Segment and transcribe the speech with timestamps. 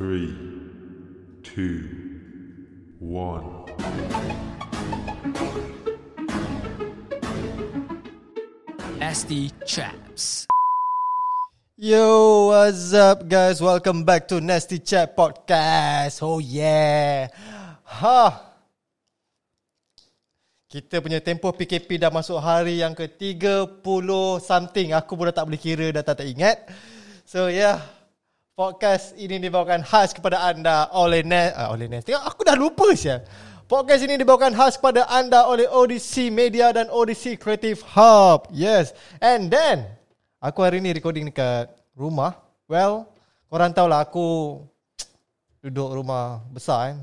[0.00, 0.32] three,
[1.44, 1.84] two,
[3.04, 3.68] one.
[8.96, 10.48] Nasty Chaps.
[11.76, 13.60] Yo, what's up guys?
[13.60, 16.24] Welcome back to Nasty Chat Podcast.
[16.24, 17.28] Oh yeah.
[17.84, 18.40] Ha.
[20.64, 23.84] Kita punya tempoh PKP dah masuk hari yang ke-30
[24.40, 24.96] something.
[24.96, 26.56] Aku pun dah tak boleh kira, dah tak, tak ingat.
[27.28, 27.99] So yeah.
[28.60, 31.56] Podcast ini dibawakan khas kepada anda oleh Nas.
[31.56, 32.04] Uh, oleh Nas.
[32.04, 33.24] Tengok, aku dah lupa siya.
[33.64, 38.52] Podcast ini dibawakan khas kepada anda oleh ODC Media dan ODC Creative Hub.
[38.52, 38.92] Yes.
[39.16, 39.88] And then,
[40.40, 42.36] Aku hari ni recording dekat rumah.
[42.64, 43.08] Well,
[43.52, 44.60] korang tahu lah aku
[45.64, 46.98] duduk rumah besar kan.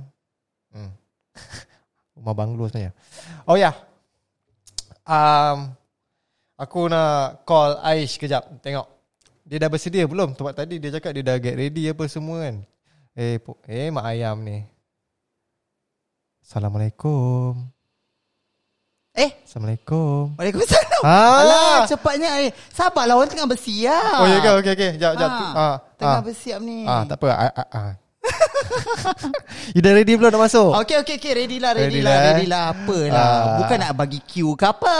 [0.73, 0.92] Hmm.
[2.22, 2.98] rumah banglo sebenarnya.
[3.50, 3.73] Oh ya.
[3.73, 3.76] Yeah.
[5.05, 5.73] Um,
[6.53, 8.45] aku nak call Aish kejap.
[8.62, 8.97] Tengok.
[9.48, 10.36] Dia dah bersedia belum?
[10.36, 12.56] Tempat tadi dia cakap dia dah get ready apa semua kan.
[13.16, 14.68] Eh, po- eh mak ayam ni.
[16.44, 17.56] Assalamualaikum.
[19.17, 20.36] Eh, Assalamualaikum.
[20.38, 21.02] Waalaikumsalam.
[21.02, 21.42] Ah.
[21.42, 22.30] Alah, cepatnya.
[22.44, 24.20] Eh, sabarlah orang tengah bersiap.
[24.22, 24.52] Oh ya ke?
[24.62, 24.92] Okey okey.
[25.02, 25.30] Jap jap.
[25.31, 26.26] Ah, Ah, tengah ah.
[26.28, 26.86] bersiap ni.
[26.86, 27.28] Ah, tak apa.
[27.32, 27.92] Ah, ah, ah.
[29.73, 30.76] you dah ready belum nak masuk?
[30.76, 31.34] Okey, okey, okey.
[31.34, 32.28] Ready lah, ready, Ready lah, lah, eh?
[32.30, 32.64] ready lah.
[32.70, 33.16] Apalah.
[33.17, 33.44] Ah.
[33.58, 34.98] Bukan nak bagi queue ke apa.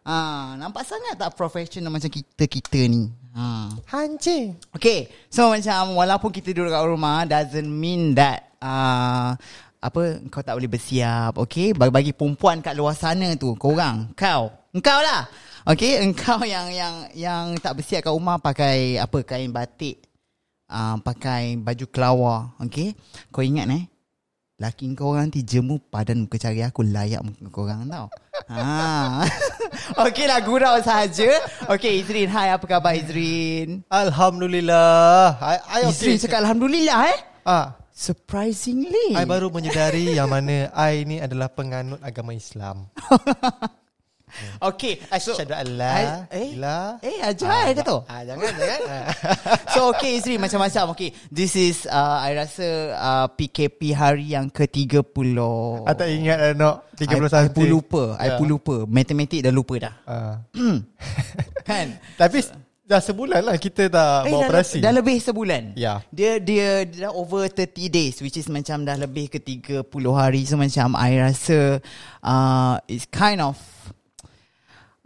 [0.00, 3.12] Ah, nampak sangat tak professional macam kita-kita ni.
[3.30, 3.70] Ha.
[3.94, 4.58] Hancing.
[4.74, 9.38] Okay So macam Walaupun kita duduk kat rumah Doesn't mean that uh,
[9.78, 11.70] Apa Kau tak boleh bersiap Okay?
[11.70, 14.50] Bagi-bagi perempuan kat luar sana tu Korang Kau.
[14.74, 15.30] Engkau lah.
[15.62, 20.02] Okay Engkau yang Yang yang tak bersiap kat rumah Pakai Apa Kain batik
[20.66, 22.98] uh, Pakai baju kelawar Okay?
[23.30, 23.86] Kau ingat eh
[24.60, 28.06] Laki kau orang nanti jemu padan muka cari aku layak muka kau orang tau.
[28.52, 29.24] ha.
[30.04, 31.32] Okey lah gurau sahaja.
[31.64, 33.80] Okey Izrin, hai apa khabar Izrin?
[33.88, 35.40] Alhamdulillah.
[35.40, 37.18] I, I Izrin cakap Alhamdulillah eh.
[37.48, 39.16] Ah, Surprisingly.
[39.16, 42.84] I baru menyedari yang mana I ni adalah penganut agama Islam.
[44.70, 45.00] Okay.
[45.18, 45.92] So, Asyhadu an la
[46.28, 47.98] eh, ilaha eh, ajar dia tu.
[48.04, 48.80] Ah, jangan jangan.
[48.88, 49.04] Ah.
[49.74, 55.06] So okay Izri macam-macam Okay This is uh, I rasa uh, PKP hari yang ke-30
[55.86, 58.36] I tak ingat dah nak 30 I, I pun lupa I Ya.
[58.36, 60.34] pun lupa Matematik dah lupa dah Ah.
[61.68, 62.42] Kan Tapi
[62.84, 64.78] dah sebulan lah kita tak Eh, buat dah, operasi.
[64.82, 66.02] dah lebih sebulan Ya.
[66.10, 70.58] Dia dia dah over 30 days Which is macam dah lebih ke 30 hari So
[70.58, 71.78] macam I rasa
[72.20, 73.54] uh, It's kind of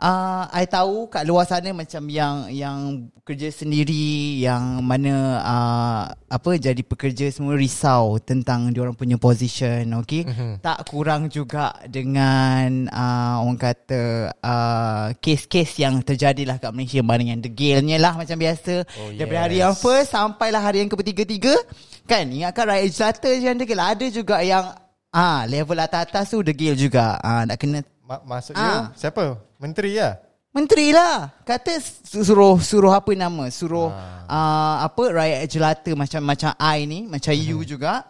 [0.04, 2.78] Uh, I tahu kat luar sana macam yang yang
[3.20, 10.20] kerja sendiri yang mana uh, apa jadi pekerja semua risau tentang diorang punya position okay
[10.20, 10.28] Mhm.
[10.28, 10.52] mm-hmm.
[10.60, 14.02] tak kurang juga dengan uh, orang kata
[14.36, 19.56] uh, kes-kes yang terjadilah kat Malaysia barang yang degilnya lah macam biasa Oh, daripada hari
[19.56, 19.62] yes.
[19.62, 21.56] yang first sampailah hari yang ketiga-tiga
[22.04, 24.68] kan ingatkan rakyat jelata je yang degil ada juga yang
[25.08, 28.92] ah level atas-atas tu degil juga ah nak kena Ma- maksud Ah.
[28.92, 29.40] you siapa?
[29.64, 30.20] Menteri lah.
[30.52, 31.32] Menteri lah.
[31.42, 33.48] Kata su- suruh Suruh apa nama?
[33.48, 33.88] Suruh
[34.28, 38.04] uh, Apa Rakyat jelata Macam macam I ni Macam you juga.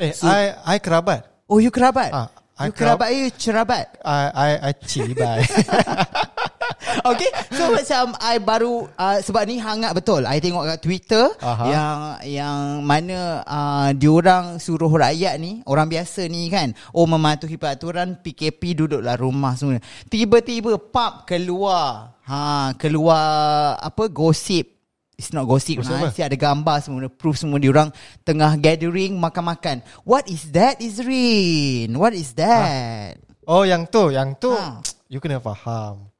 [0.00, 1.28] Eh, So- I I kerabat.
[1.44, 2.08] Oh you kerabat?
[2.10, 5.44] Ah, I You kerabat you cerabat I I I cibai.
[7.10, 11.64] Okay So macam I baru uh, Sebab ni hangat betul I tengok kat Twitter Aha.
[11.68, 11.98] Yang
[12.38, 18.84] Yang mana uh, Diorang suruh rakyat ni Orang biasa ni kan Oh mematuhi peraturan PKP
[18.84, 24.78] duduklah rumah semua Tiba-tiba Pap keluar ha, Keluar Apa Gosip
[25.18, 26.06] It's not gossip Gosip ha, apa?
[26.10, 27.90] Mesti ada gambar semua Proof semua Diorang
[28.22, 34.52] tengah gathering Makan-makan What is that Izrin What is that oh, yang tu, yang tu.
[34.52, 34.84] Ha.
[35.08, 36.12] You kena faham.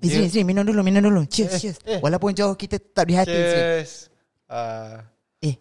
[0.00, 1.22] Izrin, Izrin, minum dulu, minum dulu.
[1.28, 1.78] Cheers, Eh, cheers.
[1.84, 2.00] eh.
[2.00, 3.32] Walaupun jauh kita tetap di hati.
[3.32, 4.08] Cheers.
[4.50, 5.00] Uh,
[5.40, 5.54] Eh,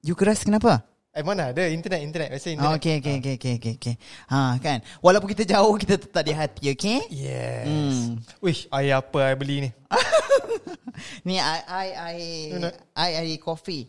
[0.00, 0.84] you keras kenapa?
[1.16, 2.76] eh mana ada internet internet biasa Oh, internet.
[2.76, 3.94] okay, okay, okay, okay, okay, okay.
[4.28, 4.84] Ha, kan.
[5.00, 7.08] Walaupun kita jauh, kita tetap di hati, okay?
[7.08, 7.64] Yes.
[7.64, 8.20] Hmm.
[8.44, 9.70] Wish, air apa I beli ni?
[11.28, 11.56] Ni, I,
[11.96, 12.16] I,
[12.52, 12.76] You nak?
[12.92, 13.88] I, I, coffee.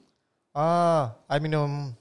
[0.56, 1.92] Ah, I minum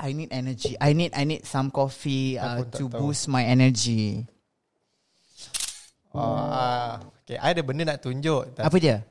[0.00, 0.80] I need energy.
[0.80, 3.04] I need, I need some coffee uh, to tahu.
[3.04, 4.24] boost my energy.
[6.10, 6.98] Ah,
[7.30, 8.42] okay, I ada benda nak tunjuk.
[8.58, 9.06] Apa dia?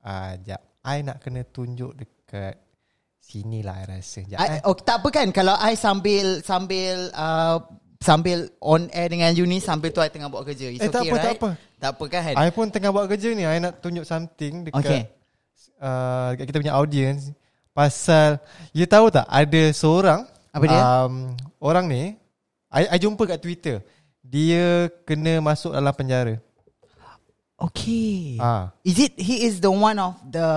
[0.00, 0.64] Ah, jap.
[0.84, 2.56] I nak kena tunjuk dekat
[3.20, 4.20] sini lah I rasa.
[4.24, 4.38] Jap.
[4.40, 4.60] I, eh.
[4.64, 7.60] oh, tak apa kan kalau I sambil sambil uh,
[8.04, 10.68] sambil on air dengan you ni sambil tu I tengah buat kerja.
[10.72, 11.40] It's Eh, tak okay, apa, tak right?
[11.40, 11.50] apa.
[11.80, 12.32] Tak apa kan?
[12.36, 13.44] I pun tengah buat kerja ni.
[13.48, 15.02] I nak tunjuk something dekat Okay.
[15.80, 17.32] uh, dekat kita punya audience
[17.74, 18.38] pasal
[18.70, 20.22] you tahu tak ada seorang
[20.54, 20.78] Apa dia?
[20.78, 22.14] Um, orang ni
[22.70, 23.82] I, I jumpa kat Twitter.
[24.24, 26.42] Dia kena masuk dalam penjara.
[27.54, 28.36] Okay.
[28.42, 28.74] Ah.
[28.82, 30.48] Is it he is the one of the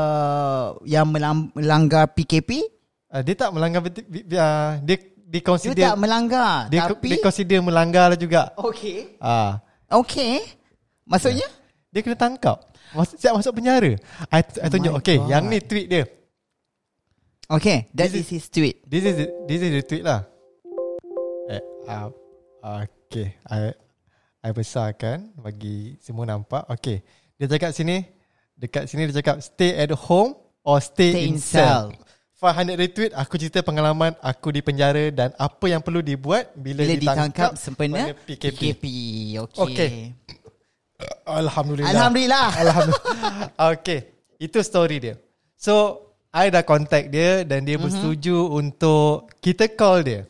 [0.89, 1.13] yang
[1.53, 2.65] melanggar PKP?
[3.07, 4.97] Uh, dia tak melanggar uh, dia dia
[5.27, 8.55] Dia consider tak melanggar dia, Tapi dia consider melanggar lah juga.
[8.55, 9.59] Okay Ah,
[9.91, 10.39] Okay
[11.03, 11.47] Maksudnya
[11.91, 12.67] dia kena tangkap.
[12.95, 13.95] Masuk siap masuk penjara.
[14.31, 15.27] I, I tunjuk my okay, God.
[15.31, 16.03] yang ni tweet dia.
[17.47, 20.23] Okay That This is his tweet This is the, this is the tweet lah.
[21.47, 22.11] Eh, uh,
[23.07, 23.35] okay.
[23.47, 23.71] I
[24.47, 26.63] I besarkan bagi semua nampak.
[26.71, 27.03] Okay.
[27.35, 28.07] Dia cakap sini
[28.55, 30.33] dekat sini dia cakap stay at home
[30.63, 31.91] or stay, Stay in in cell.
[31.91, 32.05] cell.
[32.39, 36.93] 500 retweet aku cerita pengalaman aku di penjara dan apa yang perlu dibuat bila, Bila
[36.93, 38.55] ditangkap, ditangkap sempena PKP.
[38.77, 38.83] PKP
[39.41, 39.91] Okay, Okay.
[41.27, 41.89] Alhamdulillah.
[41.91, 43.49] Alhamdulillah Alhamdulillah.
[43.73, 43.99] okay.
[44.37, 45.15] Itu story dia.
[45.55, 47.83] So, I dah contact dia dan dia Mhm.
[47.83, 50.21] bersetuju untuk kita call dia.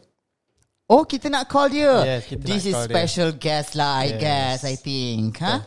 [0.87, 2.93] Oh kita nak call dia Yes, kita This nak is call dia.
[2.95, 4.19] special guest lah I Yes.
[4.23, 5.59] guess I think huh?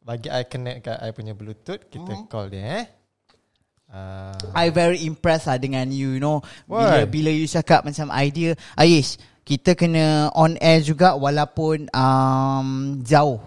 [0.00, 2.28] Bagi I connect kat I punya bluetooth, kita Mhm.
[2.28, 2.84] call dia eh.
[3.88, 6.40] Uh, I very impressed lah dengan you, you know.
[6.66, 12.68] Bila bila you cakap macam idea, Aish, kita kena on air juga walaupun um,
[13.00, 13.40] jauh.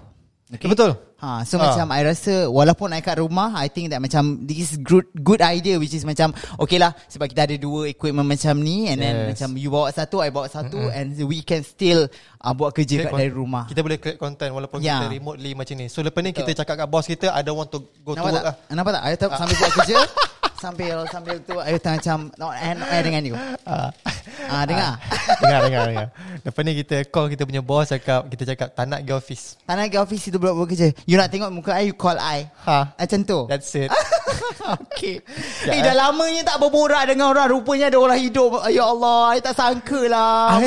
[0.50, 0.66] Okay?
[0.66, 0.98] Betul.
[1.18, 1.66] Ha, so Ha.
[1.66, 5.42] macam I rasa walaupun I kat rumah, I think that macam this is good good
[5.42, 9.16] idea which is macam okay lah sebab kita ada dua equipment macam ni and then
[9.18, 9.28] Yes.
[9.34, 12.06] macam you bawa satu, I bawa satu and we can still
[12.38, 13.66] uh, buat kerja create kat con- dari rumah.
[13.66, 15.02] Kita boleh create content walaupun Ya.
[15.02, 15.90] kita remotely macam ni.
[15.90, 18.32] So, lepas ni kita cakap kat boss kita, I don't want to go to Nampak
[18.32, 18.46] work tak?
[18.46, 18.56] lah.
[18.78, 19.02] Nampak tak?
[19.02, 19.98] I tak sambil buat kerja
[20.58, 23.36] sambil sambil tu I tak macam not and not dengan you.
[23.66, 24.92] Ah dengar.
[25.42, 26.08] dengar, dengar, dengar.
[26.44, 29.44] Lepas ni kita call kita punya boss cakap, kita cakap tak nak pergi office.
[29.68, 30.88] Tak nak pergi office itu buat buat kerja.
[31.04, 32.48] You nak tengok muka I, you call I.
[32.68, 32.96] Ha.
[32.96, 33.40] Macam tu.
[33.52, 33.90] That's it.
[34.88, 35.20] okay.
[35.68, 37.48] Ya, eh, dah lamanya tak berborak dengan orang.
[37.52, 38.64] Rupanya ada orang hidup.
[38.72, 40.60] Ya Allah, I tak sangka lah.
[40.60, 40.66] I,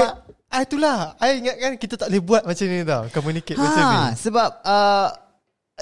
[0.51, 1.15] I itulah.
[1.23, 3.03] I ingat kan kita tak boleh buat macam ni tau.
[3.15, 3.97] Communicate macam ni.
[3.97, 5.09] Ha, sebab uh,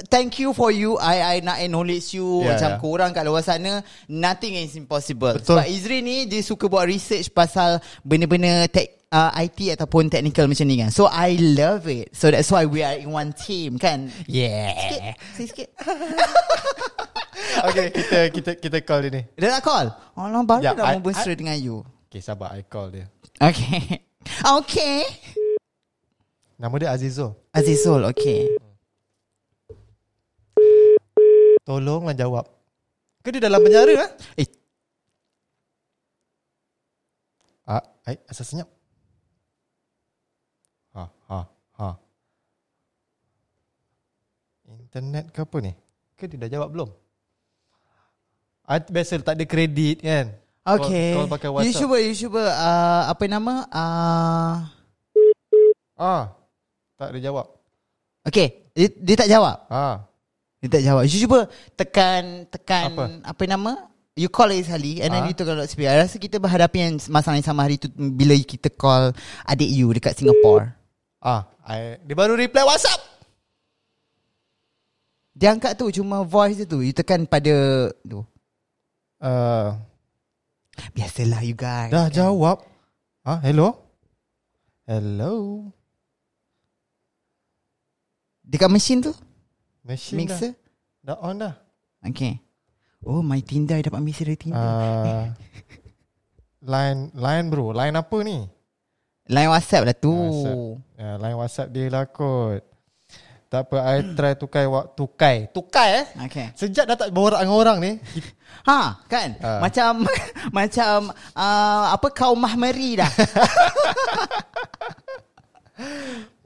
[0.07, 0.95] thank you for you.
[0.97, 2.79] I I nak acknowledge you Ya, macam ya.
[2.79, 5.35] korang kat luar sana nothing is impossible.
[5.35, 5.59] Betul.
[5.59, 10.65] Sebab Izri ni dia suka buat research pasal benda-benda tech uh, IT ataupun technical macam
[10.65, 10.91] ni kan.
[10.91, 12.15] So I love it.
[12.15, 14.09] So that's why we are in one team kan.
[14.25, 14.73] Yeah.
[14.73, 15.03] Sikit,
[15.35, 15.69] sikit.
[17.69, 19.23] okay, kita kita kita call dia ni.
[19.35, 19.87] Dia nak call?
[20.15, 21.83] Alah, baru Ya, dah I- mau berseru dengan you.
[22.09, 22.55] Okay, sabar.
[22.55, 23.07] I call dia.
[23.39, 23.83] Okay.
[24.45, 25.09] Okay.
[26.61, 27.33] Nama dia Azizul.
[27.49, 28.45] Azizul, okay.
[31.69, 32.49] Tolonglah jawab.
[33.21, 34.11] Ke dia dalam penjara ah?
[34.41, 34.49] Eh,
[37.69, 38.69] Ah, ai, asal senyap.
[40.97, 41.39] Ha, ha,
[41.77, 41.89] ha.
[44.89, 45.77] Internet ke apa ni?
[46.17, 46.89] Ke dia dah jawab belum?
[48.65, 50.33] I, biasa tak ada kredit kan?
[50.65, 51.13] okay.
[51.13, 51.81] Call, call pakai you WhatsApp.
[51.85, 53.55] cuba, you cuba, uh, apa nama?
[53.69, 54.55] Uh,
[56.01, 56.33] Ah,
[56.97, 57.45] tak ada jawab.
[58.25, 59.69] okay, dia, dia tak jawab.
[59.69, 60.09] Ah,
[60.59, 61.03] Dia tak jawab.
[61.07, 61.41] You cuba
[61.73, 63.05] tekan, tekan, Apa?
[63.25, 63.73] apa, nama?
[64.19, 65.29] You call lagi sekali and then Ah.
[65.31, 65.87] you tekan loudspeaker.
[65.89, 69.15] I rasa kita berhadapi yang masalah yang sama hari tu bila kita call
[69.47, 70.75] adik you dekat Singapore.
[71.21, 72.99] ah, I, dia baru reply WhatsApp.
[75.33, 76.83] Dia angkat tu cuma voice dia tu.
[76.83, 77.55] You tekan pada
[78.03, 78.27] tu.
[79.23, 79.79] Uh,
[80.91, 81.95] Biasalah you guys.
[81.95, 82.59] dah jawab.
[83.23, 83.79] Ah, hello?
[84.83, 85.63] Hello?
[88.43, 89.15] Dekat mesin tu?
[89.89, 90.53] Machine Mixer?
[91.01, 91.17] dah.
[91.17, 91.55] Dah on dah.
[92.05, 92.45] Okay.
[93.01, 93.81] Oh, my Tinder.
[93.81, 94.61] Dapat mesej dari Tinder.
[94.61, 95.33] Uh,
[96.69, 98.45] line line bro, line apa ni?
[99.33, 100.13] Line WhatsApp lah tu.
[100.13, 100.61] WhatsApp.
[101.01, 102.61] Ya, line WhatsApp dia lah kot.
[103.49, 105.37] Tak apa, I try tukai tukai.
[105.57, 106.07] Tukai eh?
[106.29, 106.53] Okay.
[106.53, 107.97] Sejak dah tak borak dengan orang ni.
[108.69, 109.41] Ha, kan?
[109.41, 109.65] Ah.
[109.65, 110.05] Macam
[110.61, 113.09] macam uh, apa kaum mahmeri dah.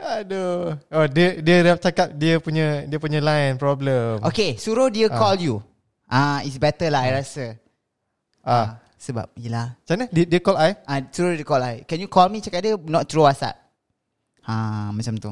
[0.02, 0.74] Aduh.
[0.90, 4.18] Oh, dia dia dah cakap dia punya dia punya line problem.
[4.22, 5.14] okay, suruh dia Ah.
[5.14, 5.56] call you.
[6.06, 7.56] Ah, it's better lah I rasa.
[8.42, 9.78] Ah, sebab yelah.
[9.78, 10.06] macam mana?
[10.10, 10.70] Dia, dia call I?
[10.84, 11.76] Ah, suruh dia call I.
[11.82, 13.56] Can you call me cakap dia not through WhatsApp.
[14.42, 14.54] Ha,
[14.90, 15.30] macam tu.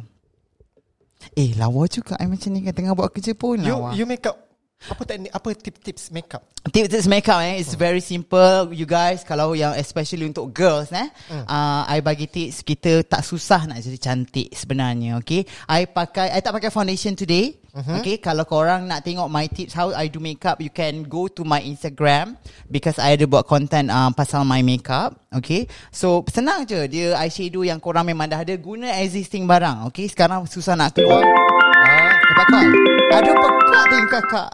[1.34, 3.92] Eh, lawa juga I macam ni kan tengah buat kerja pun You lawa.
[3.92, 4.38] you make up
[4.80, 6.40] apa teknik apa tips-tips make up?
[6.60, 8.72] Tips-tips makeup eh It's very simple.
[8.72, 11.44] You guys Kalau yang especially untuk girls eh Hmm.
[11.44, 15.44] uh, I bagi tips Kita tak susah nak jadi cantik sebenarnya Okay?
[15.66, 18.02] I pakai I tak pakai foundation today Mhm.
[18.02, 18.18] Okay?
[18.18, 21.60] Kalau korang nak tengok my tips How I do makeup You can go to my
[21.60, 22.34] Instagram
[22.66, 25.64] Because I ada buat content uh, Pasal my makeup Okay?
[25.88, 30.08] So senang je Dia eyeshadow yang korang memang dah ada Guna existing barang Okay?
[30.08, 31.20] Sekarang susah nak keluar.
[31.22, 34.50] Ah, Dapat Aduh pekak tu kakak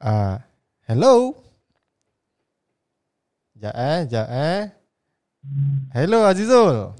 [0.00, 0.40] ah,
[0.88, 1.36] hello.
[3.60, 4.72] Jap eh, jap eh.
[5.92, 6.96] Hello Azizul.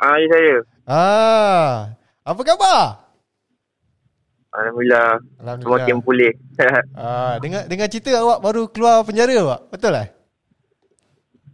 [0.00, 0.56] Ah, ya saya.
[0.88, 1.72] Ah,
[2.24, 2.80] apa khabar?
[4.52, 5.20] Alhamdulillah.
[5.36, 5.84] Alhamdulillah.
[5.84, 6.32] Semakin pulih.
[6.96, 9.60] Ah, dengar dengar cerita awak baru keluar penjara awak.
[9.68, 10.08] Betul lah?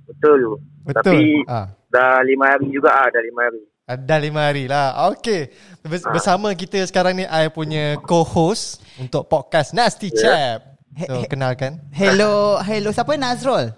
[0.07, 0.41] betul.
[0.87, 1.03] Betul.
[1.03, 1.19] Tapi
[1.51, 1.67] Ah.
[1.91, 3.63] dah lima hari juga ah, dah lima hari.
[3.89, 5.49] Dah lima hari lah Okay
[5.81, 12.59] Bers- Bersama kita sekarang ni I punya co-host Untuk podcast Nasty Chap So kenalkan Hello,
[12.61, 12.91] hello.
[12.91, 13.71] Siapa Nazrul?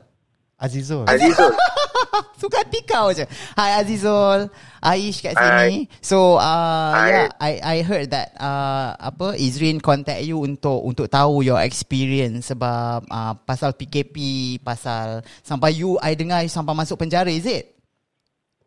[0.56, 1.52] Azizul Azizul.
[2.40, 3.24] Suka hati kau je.
[3.52, 4.48] Hi Azizul.
[4.80, 5.44] Aish kat Hi.
[5.68, 5.76] sini.
[6.00, 7.08] So uh Hi.
[7.08, 12.48] yeah, I I heard that uh apa Izrin contact you untuk untuk tahu your experience
[12.48, 14.16] sebab uh, pasal PKP,
[14.60, 17.76] pasal sampai you I dengar you sampai masuk penjara is it?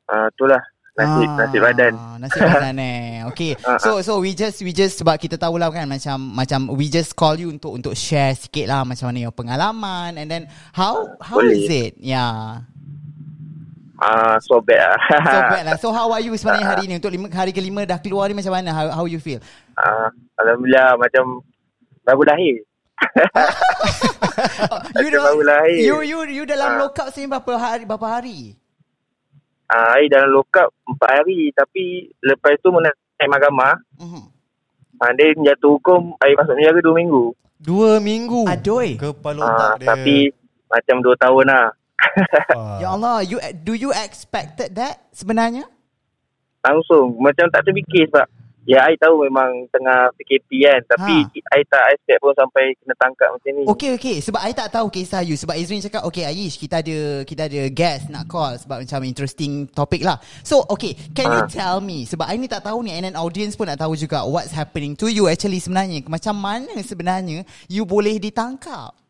[0.06, 0.62] Ah, itulah
[0.94, 1.94] nasib Ah, nasib badan.
[2.18, 3.26] Nasib badan eh.
[3.28, 3.52] Okay.
[3.62, 6.86] Ah, So so we just we just sebab kita tahu lah kan macam macam we
[6.88, 10.94] just call you untuk untuk share sikit lah macam mana your pengalaman and then how
[11.18, 11.56] how Boleh.
[11.56, 11.94] is it?
[11.98, 12.62] Yeah.
[13.96, 15.00] Ah, so bad ah.
[15.24, 15.76] So bad lah.
[15.82, 16.98] So how are you sebenarnya hari ni?
[16.98, 18.70] Untuk lima, hari kelima dah keluar ni macam mana?
[18.70, 19.40] How, how you feel?
[19.74, 21.42] ah, alhamdulillah macam
[22.04, 22.56] baru lahir.
[24.96, 25.80] you Macam baru lahir.
[25.80, 26.80] you you you dalam Ah.
[26.86, 28.56] lockup sini berapa hari berapa hari?
[29.74, 33.74] Ah, I dalam lockup empat hari tapi lepas tu nak naik mahkamah.
[33.98, 34.24] Mhm.
[35.02, 37.24] Ah, dia jatuh hukum I masuk penjara dua minggu.
[37.58, 38.86] Dua minggu Aduh.
[39.02, 40.16] Kepala Ah, otak dia tapi
[40.70, 41.66] macam dua tahun lah.
[42.54, 42.78] Ah.
[42.86, 45.66] Ya Allah, you do you expected that sebenarnya?
[46.62, 48.30] Langsung macam tak terfikir sebab
[48.64, 51.54] ya I tahu memang tengah PKP kan tapi Ha.
[51.54, 53.64] I tak expect pun sampai kena tangkap macam ni.
[53.66, 56.98] Okay okay Sebab I tak tahu kisah you Sebab Izrin cakap Okay Aish Kita ada
[57.22, 61.50] Kita ada guest nak call Sebab macam interesting topic lah So okay Can you Ah.
[61.50, 64.24] tell me Sebab I ni tak tahu ni And then audience pun nak tahu juga
[64.24, 69.03] What's happening to you actually sebenarnya Macam mana sebenarnya You boleh ditangkap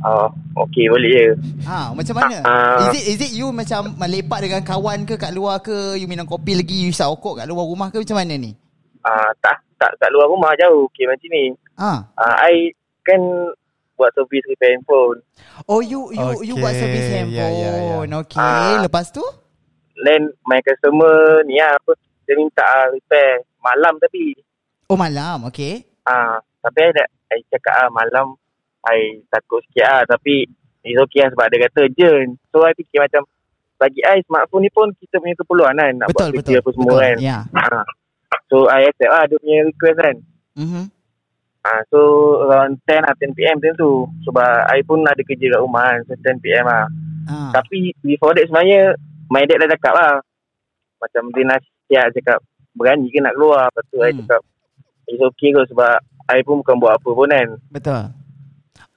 [0.00, 0.28] Oh,
[0.58, 1.28] okay boleh je.
[1.68, 2.40] Ha, macam mana?
[2.40, 2.88] Ah.
[2.88, 5.94] is it is it you macam melepak dengan kawan ke kat luar ke?
[5.94, 8.56] You minum kopi lagi, you isap okok kat luar rumah ke macam mana ni?
[9.00, 10.88] Ah, tak tak kat luar rumah jauh.
[10.88, 11.44] Okay macam ni.
[11.76, 11.92] Ha.
[12.16, 12.72] Ah, I
[13.04, 13.20] kan
[13.94, 15.20] buat servis repair handphone.
[15.68, 18.08] Oh you you you buat Okay, servis ya, ya, handphone.
[18.08, 18.16] ya.
[18.24, 18.80] Okay, Ah.
[18.80, 19.20] lepas tu?
[20.00, 21.92] Then my customer ni lah apa
[22.24, 24.32] dia minta ah, repair malam tapi
[24.88, 25.84] Oh malam, okay.
[26.02, 28.39] ah tapi I, dah, I cakap ah malam
[28.88, 30.48] I takut sikit ah tapi
[30.84, 32.30] it's okay lah sebab dia kata urgent.
[32.48, 33.22] So I fikir macam
[33.80, 36.38] bagi I smartphone ni pun kita punya keperluan kan nak betul buat betul.
[36.40, 37.04] kerja apa semua betul.
[37.04, 37.16] kan.
[37.20, 37.38] Ya.
[37.56, 37.86] Ah.
[38.50, 40.16] So I accept lah dia punya request kan.
[40.58, 40.84] Mhm.
[41.60, 42.00] Ah, so
[42.48, 46.00] around 10 lah 10 PM macam tu Sebab I pun ada kerja kat rumah kan
[46.08, 46.88] So 10 PM lah
[47.28, 47.52] Ah.
[47.52, 48.96] Tapi before that sebenarnya
[49.28, 50.12] My dad dah cakap lah
[50.98, 52.40] Macam dia nasihat cakap
[52.72, 54.08] Berani ke nak keluar Lepas tu hmm.
[54.08, 54.40] I cakap
[55.04, 55.94] It's okay kot sebab
[56.32, 58.02] I pun bukan buat apa pun kan Betul.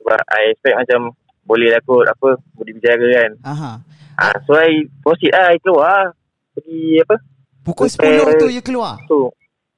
[0.03, 0.99] Sebab I expect macam
[1.41, 3.71] Boleh lah kot apa Boleh bicara kan Aha.
[4.19, 4.69] ah, So I
[4.99, 6.11] proceed lah I keluar
[6.53, 7.15] Pergi apa
[7.63, 8.99] Pukul Repair 10 tu you keluar.
[9.05, 9.31] tu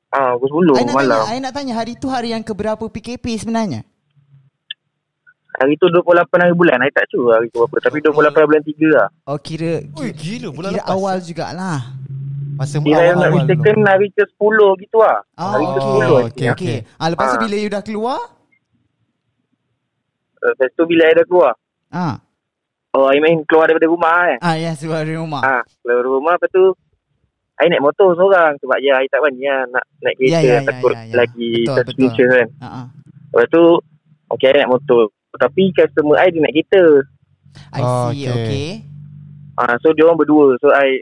[0.09, 2.81] Ah, pukul 10 I nak malam tanya, I nak tanya hari tu hari yang keberapa
[2.81, 3.85] PKP sebenarnya?
[5.55, 6.03] Hari tu 28
[6.35, 8.11] hari bulan I tak sure hari tu berapa Tapi 28
[8.43, 11.79] bulan 3 lah Oh kira Ui, kira, gila bulan kira lepas awal jugalah.
[12.55, 15.85] Masa Kira yang nak awal-awal mistaken hari ke 10 gitu lah Oh, Hari ke 10
[15.85, 16.25] okay, okay.
[16.25, 16.77] okay, okay.
[16.95, 17.41] Ah, lepas tu Ah.
[17.41, 18.19] bila you dah keluar?
[20.47, 21.53] Lepas tu bila I dah keluar?
[21.89, 22.15] Ah,
[22.91, 25.41] Oh I main keluar daripada rumah kan ah yes, keluar dari rumah.
[25.41, 26.65] Ah, keluar dari rumah lepas tu
[27.55, 30.53] I naik motor seorang Sebab ya I tak berani lah Nak naik kereta Ya, ya,
[30.53, 31.13] ya, Takut ya, ya.
[31.15, 32.47] lagi Betul, suspicious kan?
[32.59, 32.85] Ah.
[33.31, 33.63] Lepas tu
[34.27, 35.03] Okay I naik motor.
[35.33, 36.83] Tapi customer I dia naik kereta.
[37.71, 38.35] I Oh, see, okay.
[38.35, 38.67] okay.
[39.55, 40.55] ah, So dia orang berdua.
[40.59, 40.99] So I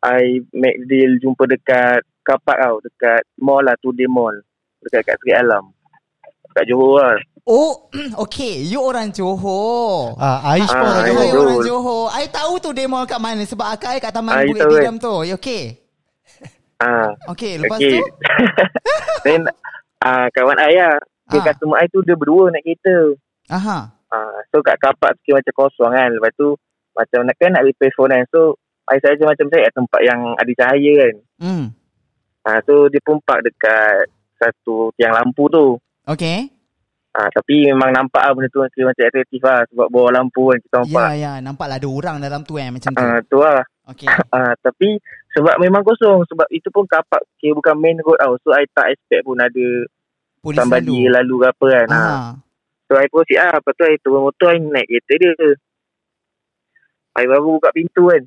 [0.00, 0.22] I
[0.52, 2.80] make deal jumpa dekat Kapak tau.
[2.80, 4.32] Dekat mall lah Today Mall.
[4.80, 5.68] Dekat kat Seri Alam.
[6.48, 7.90] Dekat Johor lah Oh,
[8.22, 8.62] okay.
[8.62, 10.14] You orang Johor.
[10.14, 12.06] Ah, Aish pun Ah, orang orang Johor.
[12.14, 15.26] I tahu tu demo kat mana sebab akak I kat Taman Bukit Tiram tu.
[15.26, 15.82] You okay?
[16.78, 18.06] ah, Okay, lepas Okay tu?
[19.26, 19.50] Then
[19.98, 20.94] ah, Kawan I lah
[21.30, 21.44] Dia Ah.
[21.50, 23.18] customer I tu Dia berdua naik kereta
[23.50, 23.78] Aha.
[24.12, 26.14] Ah, so kat kapak tu macam kosong kan.
[26.14, 26.54] Lepas tu
[26.94, 28.22] macam nak kan nak repair phone kan.
[28.30, 28.54] So
[28.86, 31.14] I saja macam saya kat tempat yang ada cahaya kan.
[31.42, 31.64] Hmm.
[32.46, 34.06] Ah, so dia pun park dekat
[34.38, 35.74] satu tiang lampu tu.
[36.06, 36.52] Okay.
[37.12, 39.60] Ah, tapi memang nampak lah benda tu kira macam atraktif lah.
[39.68, 41.08] Sebab bawah lampu kan kita nampak.
[41.12, 41.32] Ya, ya.
[41.38, 43.04] Nampaklah ada orang dalam tu eh macam tu.
[43.04, 43.60] Ah, tu lah.
[43.84, 44.08] Okay.
[44.32, 44.96] Ah, tapi
[45.30, 46.24] sebab memang kosong.
[46.24, 48.40] Sebab itu pun kapak kira bukan main road tau.
[48.40, 49.66] So I tak expect pun ada
[50.40, 51.12] Polis somebody lalu.
[51.12, 51.86] lalu ke apa kan.
[51.92, 52.00] Ah.
[52.00, 52.30] Ah.
[52.88, 55.48] So I proceed lah Lepas tu I turun motor I naik kereta dia
[57.12, 58.22] I baru buka pintu kan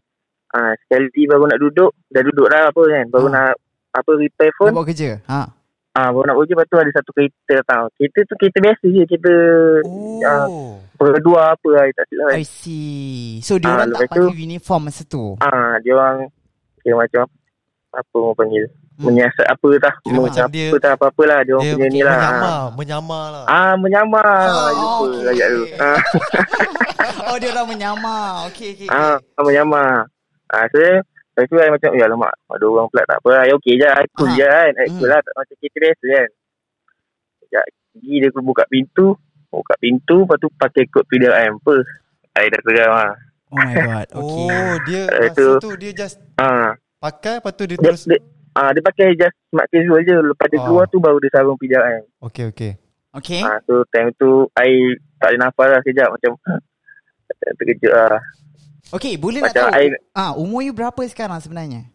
[0.52, 3.32] ah, Sekali baru nak duduk Dah duduk dah apa kan Baru Ah.
[3.32, 3.54] nak
[3.94, 5.22] Apa repair phone buat kerja?
[5.26, 5.46] Ha.
[5.96, 9.04] Ah, Baru nak uji Lepas tu ada satu kereta tau Kereta tu kereta biasa je
[9.04, 9.34] Kereta
[10.26, 10.78] ah, Oh.
[10.96, 13.40] Berdua apa lah I tak silap kan I see.
[13.40, 15.24] So, dia Ah, orang tak lepas tu- pakai uniform masa tu?
[15.38, 16.18] ah, Dia orang
[16.78, 17.24] Kira macam
[17.92, 19.92] Apa orang panggil menyiasat apa tah.
[20.00, 21.40] Kira macam Macam dia- apa tah apa-apa lah.
[21.42, 22.16] Dia orang punya ni lah.
[22.16, 23.44] menyamar, menyamar lah.
[23.46, 24.24] Ah, menyamar.
[24.24, 25.28] Oh, Lupa okey.
[25.28, 25.64] ayat tu.
[25.76, 26.00] Ah,
[27.28, 28.24] Oh dia orang menyamar.
[28.48, 28.88] Okey okey.
[28.88, 30.08] ah, menyamar.
[30.48, 30.80] Ah, so,
[31.36, 33.44] Lepas tu I macam, ya lemak, ada orang pula tak apa lah.
[33.44, 34.34] Ya okey je, I cool Ah.
[34.34, 34.72] je kan.
[34.74, 34.96] I Hmm.
[34.96, 36.28] cool lah, tak macam kita biasa kan.
[37.36, 39.08] Sekejap, pergi dia buka pintu.
[39.46, 41.60] Buka pintu, lepas tu pakai kod PDRM.
[41.60, 41.76] Apa?
[42.36, 43.12] I dah seram lah.
[43.46, 44.08] Oh my god.
[44.18, 44.48] Okey.
[44.50, 48.20] Oh, dia masa tu- tu dia just Ah, pakai lepas tu dia dia, terus dia,
[48.54, 50.16] ah, dia pakai just smart casual je.
[50.18, 50.64] Lepas dia Ah.
[50.66, 52.04] keluar tu baru dia sarung PDRM.
[52.22, 52.72] Okey okey.
[53.14, 53.42] Okey.
[53.42, 54.72] Ah, so time tu I
[55.18, 56.32] tak boleh nafas lah sekejap macam
[57.58, 58.20] terkejut lah.
[58.92, 59.82] Okey, boleh nak Macam tahu.
[59.82, 61.90] I- Ah, umur you berapa sekarang sebenarnya?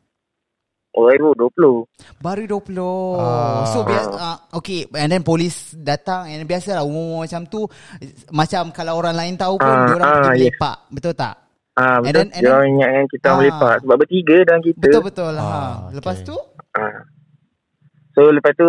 [0.90, 1.86] Orang ibu 20.
[2.18, 3.14] Baru 20.
[3.16, 3.62] Ah.
[3.64, 7.62] So biasa uh, okay and then polis datang and biasalah umur macam tu
[8.28, 10.34] macam kalau orang lain tahu pun Ah, dia orang ah, pergi yes.
[10.50, 10.76] melepak.
[10.90, 11.34] Betul tak?
[11.72, 12.14] Ah, And betul.
[12.16, 13.36] then- and Dia orang ingatkan kita Ah.
[13.38, 13.74] melepak.
[13.80, 14.82] Sebab bertiga dalam kita.
[14.82, 15.42] Betul betul lah.
[15.42, 15.62] Ah, ha.
[15.62, 15.94] okay.
[15.94, 16.36] Lepas tu
[16.72, 16.98] Ah.
[18.10, 18.68] So lepas tu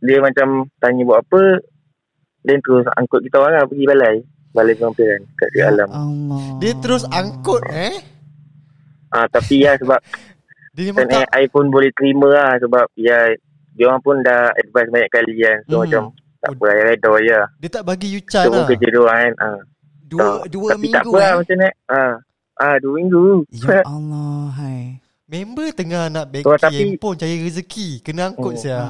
[0.00, 1.42] dia macam tanya buat apa.
[2.42, 4.16] Then terus angkut kita orang lah pergi balai.
[4.50, 5.88] Balai pengampiran kat di alam.
[5.88, 6.44] Allah.
[6.58, 8.02] Dia terus angkut eh.
[9.08, 9.98] Ah, tapi ya sebab
[10.70, 13.30] Dia memang kan tak I pun boleh terima lah sebab ya
[13.72, 15.58] dia orang pun dah advise banyak kali kan.
[15.64, 15.82] So Hmm.
[15.84, 16.02] macam
[16.40, 17.40] tak apa, I redor je.
[17.58, 18.66] dia tak bagi you chance pun lah.
[18.66, 19.34] kerja dia orang kan.
[19.40, 19.60] Ah.
[20.04, 20.40] dua Tak.
[20.48, 21.36] dua tapi tak minggu apa lah eh.
[21.36, 21.70] macam ni.
[21.86, 22.14] Ah.
[22.56, 23.24] Ah, dua minggu.
[23.50, 24.80] Ya Allah, hai.
[25.24, 27.88] Member tengah nak bagi So, tapi- handphone cari rezeki.
[28.00, 28.76] Kena angkut Oh, sia.
[28.76, 28.86] Ha.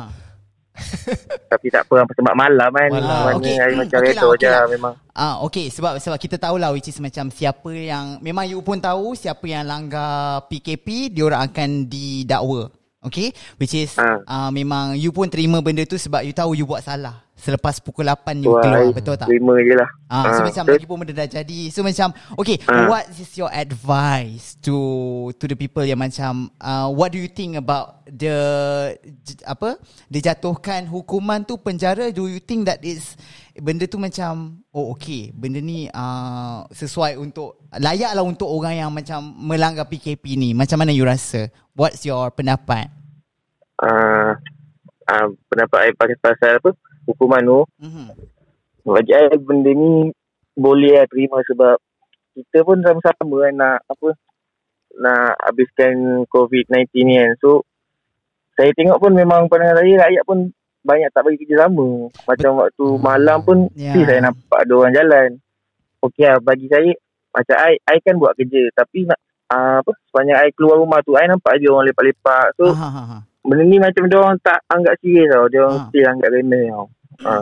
[1.53, 2.89] tapi tak apa sebab malam kan.
[2.91, 3.23] Malam.
[3.27, 4.65] Mana Okey, I hmm, macam redor okey je lah.
[4.67, 4.95] memang.
[5.13, 9.13] Ah okey sebab sebab kita tahulah which is macam siapa yang memang you pun tahu
[9.15, 12.71] siapa yang langgar PKP dia orang akan didakwa.
[13.01, 14.21] Okay Which is Ah.
[14.29, 18.05] uh, Memang you pun terima benda tu Sebab you tahu you buat salah Selepas pukul
[18.05, 19.27] 8 you Wah, keluar Betul tak?
[19.27, 19.89] Terima je lah.
[20.07, 21.61] Ah, so Ah, macam lagi pun benda dah jadi.
[21.73, 22.85] So macam okay, Ah.
[22.85, 24.77] what is your advice to
[25.35, 28.37] to the people yang macam uh, what do you think about the
[29.25, 29.81] j- apa?
[30.07, 33.17] Dijatuhkan hukuman tu penjara do you think that is
[33.57, 39.25] benda tu macam oh okay, benda ni uh, sesuai untuk layaklah untuk orang yang macam
[39.35, 40.53] melanggar PKP ni.
[40.53, 41.49] Macam mana you rasa?
[41.73, 42.93] What's your pendapat?
[43.81, 44.37] ah,
[45.07, 46.71] ah, pendapat pasal, pasal apa
[47.05, 48.07] hukuman tu Mhm.
[48.85, 50.11] bagi I benda ni
[50.55, 51.77] boleh lah terima sebab
[52.33, 54.09] kita pun sama-sama kan nak apa
[54.97, 55.95] nak habiskan
[56.27, 57.63] COVID-19 ni kan so
[58.53, 60.39] saya tengok pun memang pandangan saya rakyat pun
[60.81, 61.89] banyak tak bagi kerja sama
[62.25, 63.93] macam waktu malam pun Ya.
[63.93, 64.07] yeah.
[64.07, 65.29] saya nampak ada orang jalan
[66.01, 66.93] okey lah bagi saya
[67.31, 71.15] macam I, I kan buat kerja tapi nak uh, apa sepanjang I keluar rumah tu
[71.15, 73.23] I nampak je orang lepak-lepak so ha.
[73.41, 75.45] Benda ni macam dia orang tak anggap serius tau.
[75.47, 75.87] Dia orang Ha.
[75.89, 76.87] still anggap remeh tau.
[77.21, 77.35] Ha.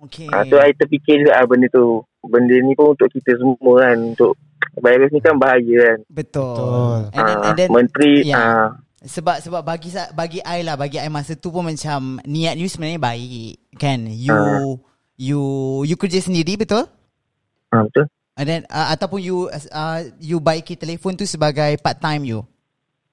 [0.00, 0.26] Okay.
[0.26, 0.44] Ha.
[0.44, 2.00] So, I terfikir juga ah, benda tu.
[2.20, 3.96] Benda ni pun untuk kita semua kan.
[4.12, 4.32] Untuk
[4.76, 5.98] virus ni kan bahaya kan.
[6.06, 6.56] Betul.
[6.56, 6.98] Betul.
[7.10, 8.36] And then, Ah, and then Menteri, ya.
[8.36, 8.66] ah,
[9.00, 13.00] Sebab sebab bagi bagi I lah bagi I masa tu pun macam niat you sebenarnya
[13.00, 14.76] baik kan you Ah.
[15.16, 15.40] you
[15.88, 16.84] you kerja sendiri betul
[17.72, 18.04] ah, betul.
[18.36, 22.44] and then uh, ataupun you uh, you baiki telefon tu sebagai part time you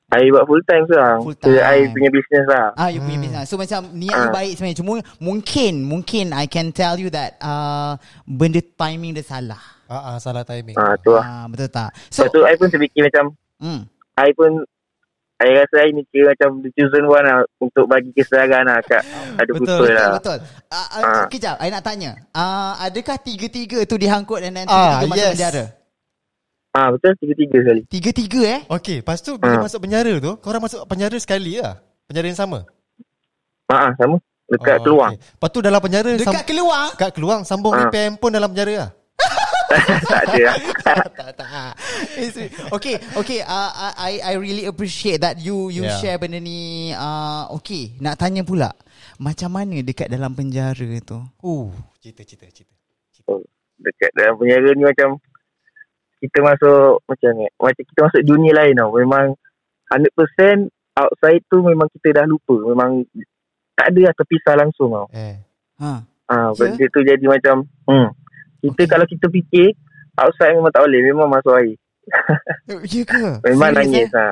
[0.08, 1.20] I buat full time sekarang.
[1.20, 1.92] Full So, I time.
[1.92, 2.66] punya business lah.
[2.74, 3.26] ah you punya Hmm.
[3.28, 4.32] business so macam niat you Ah.
[4.32, 9.60] baik sebenarnya cuma mungkin mungkin I can tell you that uh, benda timing dia salah
[9.86, 10.76] Ah, ah, salah timing.
[10.76, 11.24] Ah, tu lah.
[11.24, 13.24] ah betul tak So, so Lepas tu, I pun terfikir macam,
[13.58, 13.82] hmm
[14.16, 14.52] I pun,
[15.38, 19.04] I rasa I ni kira macam the chosen one lah untuk bagi kesedaran lah kat
[19.36, 20.12] ada Betul, betul, Betul lah.
[20.14, 20.38] betul.
[20.66, 21.26] Uh, uh, Ah.
[21.28, 22.12] Kejap, I nak tanya.
[22.32, 25.32] Uh, adakah tiga-tiga tu dihangkut dan nanti Ah, tiga masuk yes.
[25.36, 25.64] penjara?
[26.78, 27.82] Ah, betul, tiga-tiga sekali.
[27.90, 28.62] Tiga-tiga eh?
[28.70, 29.66] Okey, lepas tu bila Ah.
[29.66, 31.82] masuk penjara tu, korang masuk penjara sekali lah.
[32.06, 32.70] Penjara yang sama.
[33.66, 34.22] Ah, ah, sama.
[34.46, 35.10] Dekat Oh, keluar.
[35.10, 35.18] okey.
[35.18, 36.94] Lepas tu dalam penjara Dekat keluar?
[36.94, 37.82] kat keluar sambung Ah.
[37.84, 38.90] repair handphone dalam penjara lah.
[40.08, 40.56] tak ada lah.
[41.18, 41.72] tak tak.
[42.16, 42.38] It's-
[42.72, 43.40] okay, okay.
[43.44, 45.98] Uh, I I really appreciate that you you Yeah.
[45.98, 46.94] share benda ni.
[46.94, 48.72] Uh, okay, nak tanya pula.
[49.18, 51.20] Macam mana dekat dalam penjara tu?
[51.42, 52.72] Uh, cerita cerita cerita.
[53.78, 55.20] dekat dalam penjara ni macam
[56.18, 59.26] kita masuk macam ni macam kita masuk dunia lain tau memang
[59.88, 63.06] 100% outside tu memang kita dah lupa memang
[63.74, 65.38] tak ada lah terpisah langsung tau Eh.
[65.78, 65.92] Ha.
[66.28, 66.58] ha, Ya?
[66.58, 68.08] benda tu jadi macam hmm,
[68.60, 68.88] kita Okay.
[68.88, 69.68] kalau kita fikir
[70.16, 71.78] outside memang tak boleh memang masuk air
[72.84, 73.22] Ya ke?
[73.48, 74.18] memang Serious, nangis eh?
[74.18, 74.28] ha.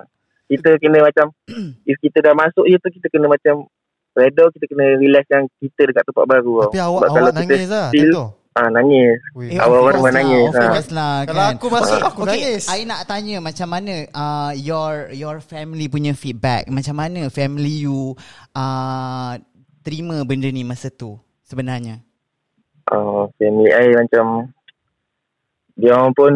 [0.47, 1.25] kita kena macam
[1.89, 3.69] if kita dah masuk je tu kita kena macam
[4.11, 6.71] redor kita kena relax yang kita dekat tempat baru tau.
[6.71, 8.23] Tapi awak Sebab kalau awak kita nangis lah still, tentu.
[8.55, 9.19] Ah nangis.
[9.45, 10.65] Eh, Awal-awal of course memang lah, nangis, Of ha.
[10.71, 11.53] course lah Kalau kan.
[11.53, 12.63] aku masuk aku okay, nangis.
[12.67, 16.67] I nak tanya macam mana uh, your your family punya feedback.
[16.67, 18.15] Macam mana family you
[18.51, 19.35] uh,
[19.81, 21.99] terima benda ni masa tu sebenarnya?
[22.87, 24.53] uh, family I macam
[25.73, 26.33] dia orang pun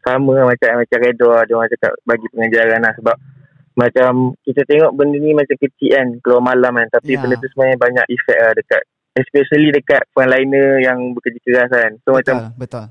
[0.00, 3.16] sama lah macam macam redor dia orang cakap bagi pengajaran lah sebab
[3.74, 7.20] macam kita tengok benda ni macam kecil kan keluar malam kan tapi Ya.
[7.20, 8.82] benda tu sebenarnya banyak efek lah dekat
[9.16, 12.84] especially dekat frontliner yang bekerja keras kan so macam Betul, betul.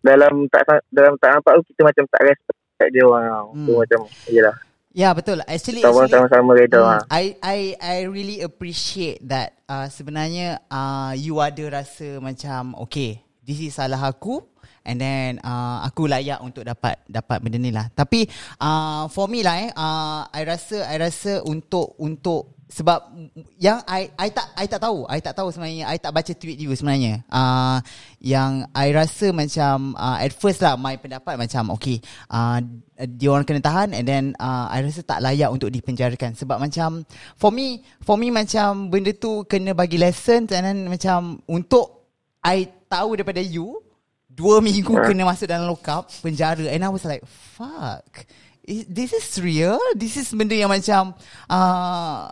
[0.00, 2.58] dalam tak dalam tak nampak tu kita macam tak respect
[2.90, 3.46] dia orang tau.
[3.46, 3.78] so Hmm.
[3.78, 4.56] macam yelah
[4.90, 5.38] Ya betul.
[5.46, 10.66] Actually, kawan actually sama-sama reda Hmm, lah I I I really appreciate that uh, sebenarnya
[10.66, 14.42] uh, you ada rasa macam okay, this is salah aku
[14.82, 17.86] and then uh, aku layak untuk dapat dapat benda ni lah.
[17.86, 18.26] Tapi
[18.58, 23.10] uh, for me lah eh, uh, I rasa I rasa untuk untuk sebab
[23.58, 26.62] yang I I tak I tak tahu, I tak tahu sebenarnya, I tak baca tweet
[26.62, 27.26] you sebenarnya.
[27.26, 27.82] Uh,
[28.22, 31.98] yang I rasa macam uh, at first lah my pendapat macam okay,
[32.30, 32.62] uh,
[32.94, 36.38] dia orang kena tahan and then uh, I rasa tak layak untuk dipenjarakan.
[36.38, 37.02] Sebab macam
[37.34, 42.06] for me for me macam benda tu kena bagi lesson and then macam untuk
[42.40, 43.82] I tahu daripada you
[44.30, 48.24] dua minggu kena masuk dalam lockup penjara and I was like fuck.
[48.62, 49.80] Is, this is real?
[49.98, 51.18] This is benda yang macam
[51.50, 52.30] uh,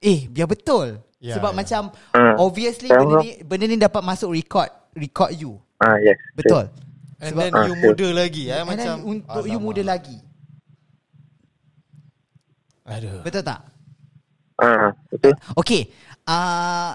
[0.00, 1.56] eh biar betul Ya, sebab ya.
[1.56, 1.82] macam
[2.14, 2.34] Hmm.
[2.38, 6.70] obviously benda ni benda ni dapat masuk record record you ah yes betul
[7.18, 7.82] And Sebab- then Ah, you betul.
[7.84, 9.66] muda lagi eh and macam then untuk you Alamak.
[9.66, 10.16] muda lagi
[12.86, 13.20] Aduh.
[13.20, 13.60] betul tak
[14.58, 15.90] ah betul Okay.
[16.22, 16.92] Uh,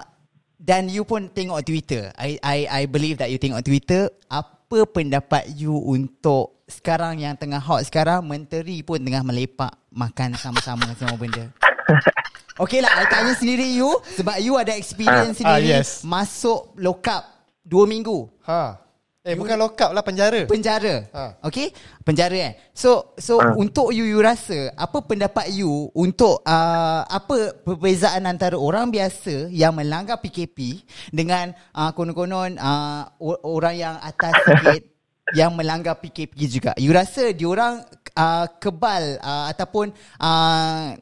[0.56, 2.08] dan you pun tengok Twitter.
[2.14, 4.06] I I I believe that you tengok Twitter.
[4.26, 10.88] Apa pendapat you untuk sekarang yang tengah hot sekarang menteri pun tengah melepak makan sama-sama
[10.94, 11.50] semua benda.
[12.54, 16.06] Okay lah, I tanya sendiri you sebab you ada experience Ah, sendiri yes.
[16.06, 17.26] masuk lockup
[17.60, 18.78] dua minggu Ha.
[19.24, 20.44] Eh bukan lock up lah penjara.
[20.44, 21.08] penjara.
[21.10, 21.40] Ha.
[21.48, 21.72] Okay?
[22.04, 22.54] Penjara kan.
[22.76, 23.56] So so Ha.
[23.56, 29.72] untuk you you rasa apa pendapat you untuk uh, apa perbezaan antara orang biasa yang
[29.72, 33.08] melanggar PKP dengan uh, konon-konon uh,
[33.42, 34.82] orang yang atas sikit
[35.40, 36.70] yang melanggar PKP juga.
[36.76, 37.80] You rasa diorang
[38.12, 39.88] uh, kebal uh, ataupun
[40.20, 41.00] uh,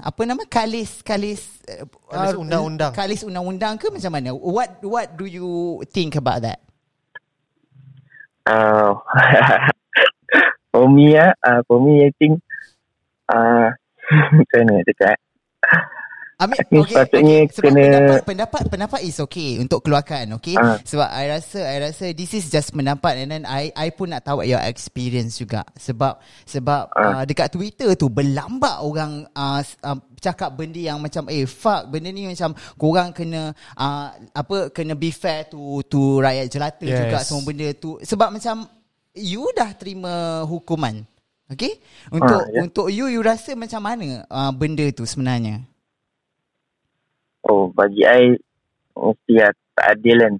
[0.00, 0.44] apa nama?
[0.44, 2.92] Kalis kalis uh, Kalis undang-undang.
[2.92, 4.30] kalis undang-undang ke macam mana?
[4.36, 6.60] What what do you think about that?
[8.44, 8.96] Uh,
[10.72, 12.40] for me ah uh, for me I think
[13.28, 13.68] uh,
[14.36, 15.16] macam mana nak cakap
[16.40, 17.52] I mean, Ni okay, sepatutnya okay.
[17.52, 20.56] Sebab kena- pendapat, pendapat, pendapat is okay untuk keluarkan, okay?
[20.56, 20.80] Ah.
[20.80, 24.24] Sebab I rasa, I rasa this is just pendapat and then I, I pun nak
[24.24, 25.68] tahu your experience juga.
[25.76, 26.16] Sebab,
[26.48, 27.24] sebab uh, Ah.
[27.28, 32.24] dekat Twitter tu berlambak orang uh, uh, cakap benda yang macam, eh fuck, benda ni
[32.24, 36.98] macam korang kena, uh, apa, kena be fair to, to rakyat jelata Yes.
[36.98, 38.00] juga semua benda tu.
[38.00, 38.64] Sebab macam,
[39.12, 41.04] you dah terima hukuman.
[41.50, 41.82] Okay?
[42.08, 42.62] Untuk Ah, ya.
[42.62, 45.68] untuk you, you rasa macam mana uh, benda tu sebenarnya?
[47.46, 48.36] Oh bagi I
[48.92, 50.34] mesti lah tak adil kan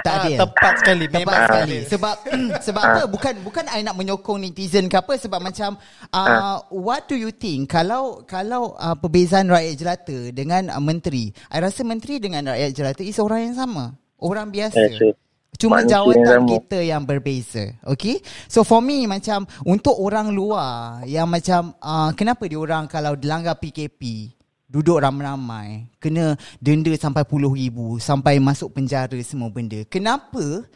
[0.00, 0.38] Tak Ah, adil.
[0.40, 1.04] tepat sekali.
[1.04, 1.76] Tepat Memang sekali.
[1.76, 1.78] sekali.
[1.92, 2.14] Sebab
[2.66, 3.00] sebab apa?
[3.04, 5.76] Bukan bukan I nak menyokong netizen ke apa sebab macam
[6.08, 11.36] uh, what do you think kalau kalau uh, perbezaan rakyat jelata dengan uh, menteri?
[11.52, 13.92] I rasa menteri dengan rakyat jelata is orang yang sama.
[14.16, 14.80] Orang biasa.
[14.80, 15.12] Yes, sir.
[15.56, 16.50] Cuma Manusia yang jawatan sama.
[16.56, 17.64] kita yang berbeza.
[17.84, 18.20] Okay?
[18.44, 23.56] So for me macam untuk orang luar yang macam uh, kenapa dia orang kalau dilanggar
[23.56, 24.32] PKP
[24.66, 29.78] duduk ramai-ramai kena denda sampai puluh ribu sampai masuk penjara semua benda.
[29.86, 30.66] Kenapa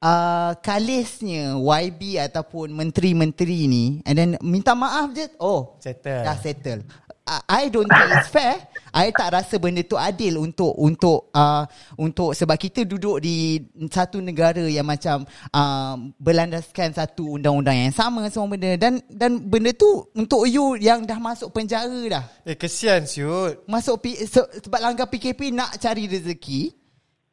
[0.00, 6.24] uh, kalisnya YB ataupun menteri-menteri ni and then minta maaf je oh Settle.
[6.24, 6.82] dah settle.
[7.22, 8.58] I I don't think it's fair.
[8.92, 11.64] I tak rasa benda tu adil untuk untuk uh,
[11.96, 13.56] untuk sebab kita duduk di
[13.88, 19.72] satu negara yang macam uh, berlandaskan satu undang-undang yang sama semua benda dan dan benda
[19.72, 22.24] tu untuk you yang dah masuk penjara dah.
[22.44, 23.64] Eh kesian siut.
[23.64, 26.81] Masuk P, se, sebab langgar PKP nak cari rezeki.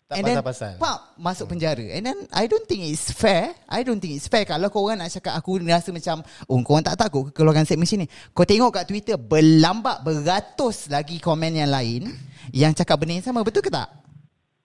[0.10, 0.74] Tak and then, pasal-pasal.
[0.82, 1.86] Pak, masuk penjara.
[1.94, 3.54] And then, I don't think it's fair.
[3.70, 4.42] I don't think it's fair.
[4.42, 8.10] Kalau korang nak cakap aku rasa macam, oh, korang tak takut ke keluarkan segmen sini.
[8.34, 12.10] Kau tengok kat Twitter, berlambak beratus lagi komen yang lain
[12.50, 13.46] yang cakap benda yang sama.
[13.46, 13.86] Betul ke tak?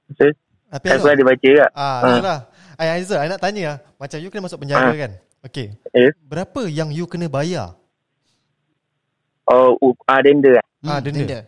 [0.09, 0.33] betul
[0.73, 2.09] Tapi aku ada baca juga Ah, Ah.
[2.09, 2.39] itulah.
[2.75, 3.77] Ai Aizal, I nak tanya ah.
[4.01, 4.97] Macam you kena masuk penjara Ah.
[4.97, 5.13] kan?
[5.45, 5.67] Okay.
[5.93, 6.17] yes.
[6.25, 7.77] Berapa yang you kena bayar?
[9.45, 11.45] oh uh, uh, denda Ah, denda.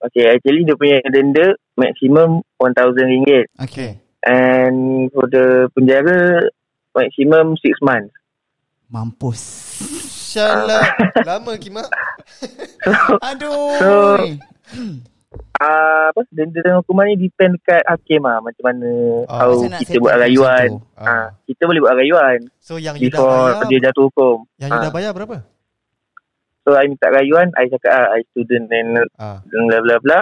[0.00, 3.98] Okay, actually dia punya denda maksimum RM1,000 Okay.
[4.22, 4.78] and
[5.10, 6.46] for the penjara
[6.92, 8.14] maksimum 6 months.
[8.86, 9.40] Mampus.
[10.28, 10.86] Syalah.
[11.28, 11.90] Lama kimak.
[13.20, 13.74] Aduh.
[13.76, 14.38] So-
[15.54, 18.88] Ah, apa denda dan hukuman ni depend dekat hakim ah macam mana
[19.26, 20.70] Ah, how kita buat rayuan.
[20.70, 20.86] tu.
[20.94, 21.04] Ah.
[21.04, 24.46] Ah, kita boleh buat rayuan So yang you dah bayar, dia jatuh hukum.
[24.56, 24.84] yang you Ah.
[24.86, 25.42] dah bayar berapa?
[26.68, 29.40] So I minta rayuan, I cakap ah, I student and Ah.
[29.48, 30.18] bla bla bla.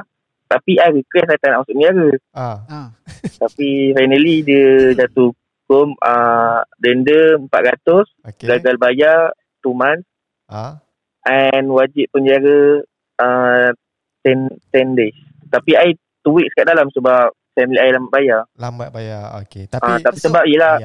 [0.47, 2.09] Tapi I request I tak nak masuk penjara.
[2.31, 2.59] Ah.
[2.71, 2.89] Ah.
[3.43, 5.35] Tapi finally dia jatuh
[5.67, 8.47] hukum ah, denda 400, Okay.
[8.47, 9.35] gagal bayar
[9.67, 10.07] 2 months.
[10.47, 10.79] Ah.
[11.27, 12.87] and wajib penjara
[13.19, 13.75] uh,
[14.23, 15.19] 10, 10 days.
[15.51, 18.41] Tapi I 2 weeks kat dalam sebab family I lambat bayar.
[18.55, 19.23] Lambat bayar.
[19.43, 19.65] Okay.
[19.65, 20.77] Tapi, Tapi, uh, tapi so- sebab Yalah.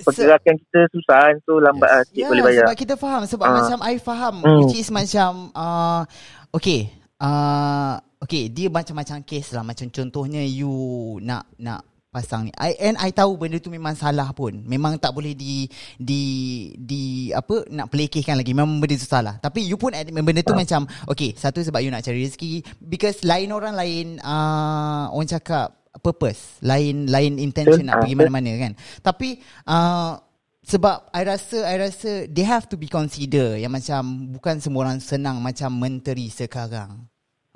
[0.00, 1.92] pergerakan kita susah kan so lambat Yes.
[1.92, 2.06] yes.
[2.08, 2.60] sikit Ya, boleh bayar.
[2.64, 3.54] sebab kita faham sebab Ah.
[3.54, 4.58] macam I faham Hmm.
[4.58, 6.02] which is macam uh,
[6.50, 10.72] okay uh, okay dia macam-macam case lah macam contohnya you
[11.20, 15.12] nak nak pasang ni I, and I tahu benda tu memang salah pun memang tak
[15.12, 16.22] boleh di di
[16.74, 20.56] di apa nak pelekehkan lagi memang benda tu salah tapi you pun admit benda tu
[20.56, 25.76] macam okay satu sebab you nak cari rezeki because lain orang lain uh, orang cakap
[26.00, 28.72] purpose lain lain intention nak Ah, pergi mana-mana kan.
[29.00, 30.20] Tapi uh,
[30.66, 34.98] sebab I rasa I rasa they have to be consider yang macam bukan semua orang
[34.98, 37.06] senang macam menteri sekarang.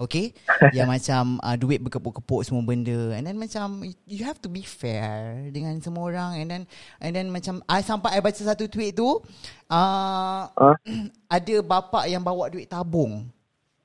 [0.00, 0.33] Okay?
[0.76, 3.12] Yang macam uh, Duit berkepuk-kepuk Semua benda.
[3.12, 6.40] And then macam You have to be fair Dengan semua orang.
[6.40, 6.62] And then
[7.05, 9.20] And then macam I sampai I baca satu tweet tu
[9.68, 10.74] uh, Ah.
[11.37, 13.29] Ada bapa yang bawa duit tabung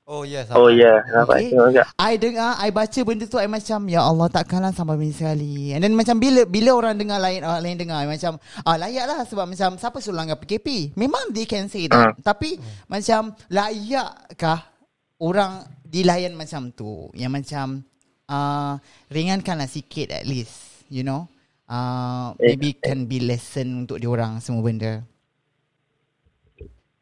[0.05, 0.53] Oh yes.
[0.53, 1.01] Oh yeah.
[1.09, 1.49] nampak Okay.
[1.49, 1.81] tengok.
[1.97, 5.81] I dengar I baca benda tu I macam Ya Allah takkanlah sampai begini sekali And
[5.81, 9.19] then macam bila Bila orang dengar lain Orang lain dengar I macam ah, Layak lah
[9.25, 12.53] Sebab macam Siapa suruh langgar PKP Memang they can say that Tapi
[12.85, 14.61] Macam Layakkah
[15.25, 17.65] Orang Dilayan macam tu Yang macam
[18.29, 18.77] uh,
[19.09, 21.25] Ringankanlah sikit at least You know
[21.65, 25.01] uh, Eh, Maybe can be lesson Untuk diorang Semua benda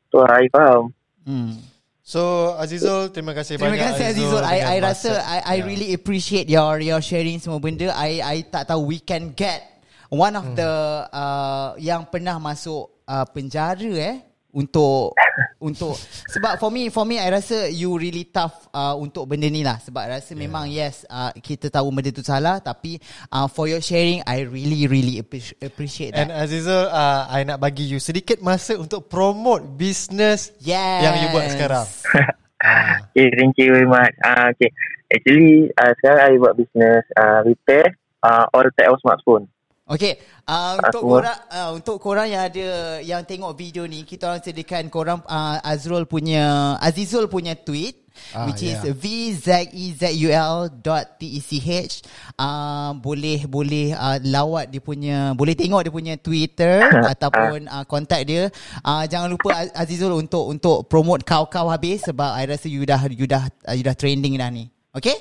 [0.07, 0.93] Tu I faham.
[1.25, 1.72] Hmm.
[2.03, 4.43] So Azizul, terima kasih Terima banyak kasih Azizul.
[4.43, 5.63] I, dengan I masa- rasa I, I Ya.
[5.63, 7.95] really appreciate your your sharing semua benda.
[7.95, 9.63] I I tak tahu we can get
[10.11, 10.59] one of Hmm.
[10.59, 10.71] the
[11.07, 14.19] uh, yang pernah masuk uh, penjara eh
[14.53, 15.17] untuk
[15.57, 15.97] untuk
[16.29, 19.81] sebab for me for me I rasa you really tough uh, untuk benda ni lah
[19.81, 23.01] sebab I rasa memang yes uh, kita tahu benda tu salah tapi
[23.33, 26.45] uh, for your sharing I really really appreci- appreciate And that.
[26.45, 31.01] Azizul, uh, I nak bagi you sedikit masa untuk promote business yes.
[31.01, 31.87] yang you buat sekarang.
[32.63, 33.03] Ah.
[33.11, 34.15] Okay, thank you very much.
[34.23, 34.71] Ah, okay.
[35.11, 37.91] Actually, uh, sekarang I buat business uh, repair
[38.23, 39.51] uh, all type of smartphone.
[39.83, 40.15] Okay,
[40.47, 42.67] uh, untuk Aku- korang uh, untuk korang yang ada
[43.03, 48.45] yang tengok video ni, kita orang sediakan korang uh, Azrul punya Azizul punya tweet Ah,
[48.45, 48.77] which yeah.
[48.77, 51.89] is vzezul dot tech
[52.37, 56.85] uh, boleh boleh uh, lawat dia punya boleh tengok dia punya Twitter
[57.17, 58.53] ataupun uh, kontak dia.
[58.85, 63.01] Uh, jangan lupa Az- Azizul untuk untuk promote kau-kau habis sebab I rasa you dah
[63.09, 65.17] you dah uh, you dah trending dah ni Okay?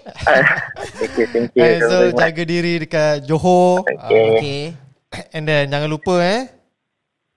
[1.04, 1.64] okay, thank you.
[1.64, 2.20] Eh, so very much.
[2.20, 3.80] jaga diri dekat Johor.
[3.88, 4.24] Okay.
[4.36, 4.62] Okay.
[5.08, 6.40] Ah, and then jangan lupa eh.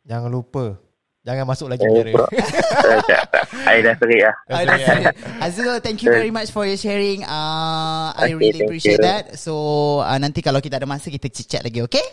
[0.04, 0.76] Jangan lupa.
[1.26, 2.12] Jangan masuk lagi Jangan penjara.
[2.12, 2.26] lupa.
[2.86, 3.24] Tak, tak.
[3.65, 4.36] I dah serik lah.
[4.52, 4.78] I dah.
[5.41, 7.26] Azizul, thank you very much for your sharing.
[7.26, 9.08] Uh, I Okay, really thank appreciate you.
[9.08, 9.24] that.
[9.41, 9.54] So
[10.06, 12.04] uh, nanti kalau kita ada masa kita chat lagi, okay?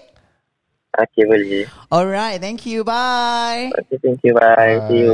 [0.93, 1.67] Okay, boleh.
[1.93, 2.87] Alright, thank you.
[2.87, 3.75] Bye.
[3.85, 4.33] Okay, thank you.
[4.33, 4.81] Bye.
[4.89, 5.13] See you.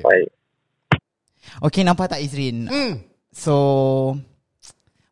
[0.00, 0.02] Bye.
[0.02, 0.26] Bye.
[1.70, 2.66] Okay, nampak tak Izrin?
[2.66, 2.92] Hmm.
[3.30, 3.54] So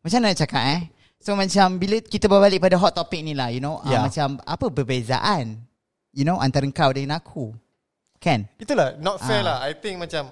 [0.05, 0.81] macam mana nak cakap eh?
[1.17, 3.97] So macam bila kita berbalik pada hot topic ni lah, you know, Ya.
[3.97, 5.57] uh, macam apa perbezaan,
[6.11, 7.49] you know, antara kau dan aku,
[8.15, 8.45] kan?
[8.55, 9.45] Itulah not fair Ah.
[9.51, 9.57] lah.
[9.65, 10.29] I think macam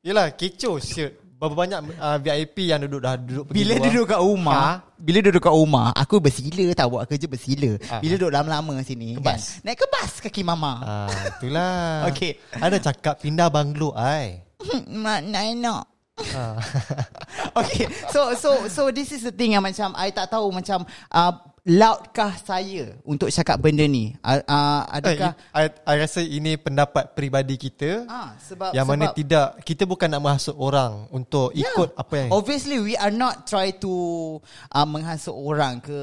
[0.00, 1.12] Yelah kecoh shit.
[1.36, 3.84] Berapa banyak uh, VIP yang duduk dah duduk pergi Bila luar.
[3.84, 4.72] duduk kat rumah Ha?
[4.94, 7.96] Bila duduk kat rumah Aku bersila tau Buat kerja bersila Ah.
[7.96, 9.40] Bila duduk lama-lama sini Kebas.
[9.56, 9.64] kan?
[9.64, 12.04] Naik kebas kaki mama Ah, itulah.
[12.12, 12.36] Okay.
[12.54, 14.40] Ada cakap pindah banglo ai.
[15.00, 15.82] Mak nak nak
[16.32, 16.56] Ah.
[17.54, 21.32] Okay So so so this is the thing yang macam I tak tahu macam uh,
[21.60, 27.12] Loudkah saya Untuk cakap benda ni uh, uh, Eh, Adakah I, I rasa ini pendapat
[27.12, 31.68] peribadi kita Ah, sebab yang mana sebab, tidak kita bukan nak menghasut orang untuk Yeah.
[31.68, 33.92] ikut apa yang Obviously we are not try to
[34.72, 35.98] uh, menghasut orang ke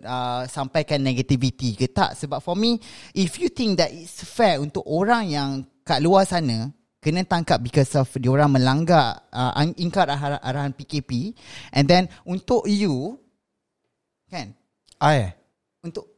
[0.00, 2.78] uh, sampaikan negativity ke tak sebab for me
[3.16, 5.48] if you think that it's fair untuk orang yang
[5.82, 6.70] kat luar sana
[7.02, 11.34] kena tangkap because of diorang melanggar uh, ingkar arahan, arahan PKP
[11.74, 13.18] and then untuk you
[14.30, 14.54] kan
[15.02, 15.30] I eh?
[15.82, 16.12] untuk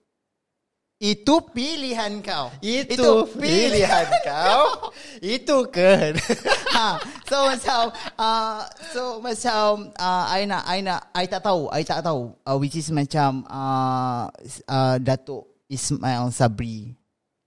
[1.05, 4.89] itu pilihan kau Itu pilihan kau.
[5.37, 6.17] Itu ke?
[6.77, 6.97] ha,
[7.29, 7.83] so macam
[8.17, 12.57] uh, so macam uh, I nak I nak I tak tahu I tak tahu uh,
[12.57, 14.33] which is macam uh,
[14.71, 16.97] uh, Datuk Ismail Sabri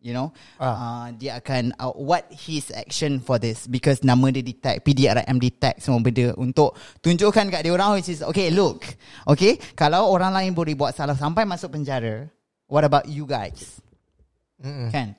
[0.07, 0.71] you know Ah.
[0.71, 5.83] uh, dia akan uh, what his action for this because nama dia detect PDRM detect
[5.83, 6.71] semua benda untuk
[7.03, 8.87] tunjukkan kat dia orang which is okay look
[9.27, 12.31] okay kalau orang lain boleh buat salah sampai masuk penjara
[12.65, 13.83] what about you guys
[14.57, 14.87] Mm-mm.
[14.89, 15.13] Kan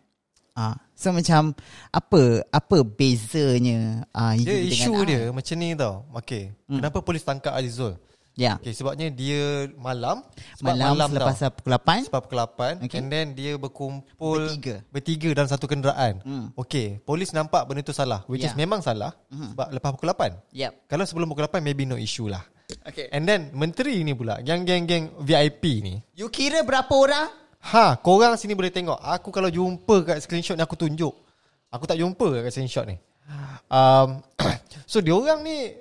[0.58, 1.54] Ah, so macam
[1.94, 5.30] apa apa bezanya ah Dia isu dengan dia I?
[5.30, 5.94] macam ni tau.
[6.18, 6.50] Okay.
[6.66, 6.82] Hmm.
[6.82, 7.94] Kenapa polis tangkap Azizul?
[8.38, 8.54] Ya.
[8.54, 10.22] Okay, sebabnya dia malam.
[10.54, 11.50] Sebab Malam, malam, selepas tau.
[11.50, 12.06] pukul 8.
[12.06, 12.96] Sebab pukul 8 Okay.
[12.96, 14.74] And then dia berkumpul Bertiga.
[14.88, 16.46] Bertiga dalam satu kenderaan Hmm.
[16.54, 18.48] Okay Polis nampak benda tu salah Which Ya.
[18.48, 19.52] is memang salah Mhm.
[19.52, 20.72] Sebab lepas pukul 8 Yep.
[20.86, 22.46] Kalau sebelum pukul 8 Maybe no issue lah
[22.86, 23.10] Okay.
[23.10, 27.26] And then Menteri ni pula Geng-geng-geng VIP ni You kira berapa orang?
[27.74, 31.10] Ha Korang sini boleh tengok Aku kalau jumpa kat screenshot ni Aku tunjuk
[31.68, 32.94] Aku tak jumpa kat screenshot ni
[33.66, 34.22] um,
[34.86, 35.74] So diorang ni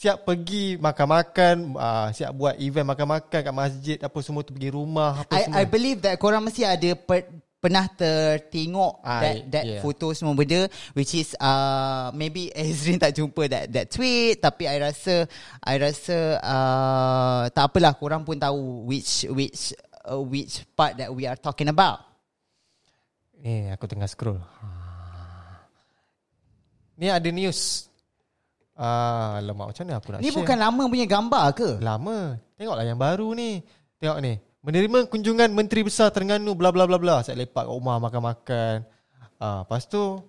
[0.00, 5.28] Siap pergi makan-makan uh, Siap buat event makan-makan Kat masjid Apa semua tu Pergi rumah
[5.28, 7.28] Apa I, semua I believe that korang mesti ada per,
[7.60, 9.82] pernah tertengok Ah, that that yeah.
[9.84, 10.64] foto semua benda
[10.96, 15.28] which is uh, maybe Ezrin tak jumpa that that tweet tapi I rasa
[15.60, 19.76] I rasa uh, tak apalah korang pun tahu which which
[20.08, 22.00] uh, which part that we are talking about.
[23.36, 24.40] Ni aku tengah scroll.
[26.96, 27.89] Ni ada news.
[28.80, 30.40] Ah, alamak macam mana aku nak Ni share?
[30.40, 31.68] bukan lama punya gambar ke?
[31.84, 32.40] lama.
[32.56, 33.60] Tengoklah yang baru ni.
[34.00, 34.32] Tengok ni.
[34.64, 37.20] Menerima kunjungan Menteri Besar Terengganu bla bla bla bla.
[37.20, 38.88] Saya lepak kat rumah makan-makan.
[39.36, 40.20] Ah, lepas tu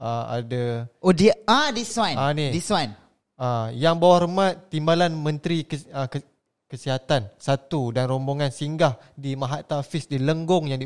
[0.00, 2.16] ah, ada Oh dia ah this one.
[2.16, 2.56] Ah, ni.
[2.56, 2.92] This one.
[3.36, 6.24] ah, yang bawah hormat Timbalan Menteri Kes, ah, Kes,
[6.70, 10.78] Kesihatan satu dan rombongan singgah di Mahat Tafiz di Lenggong yang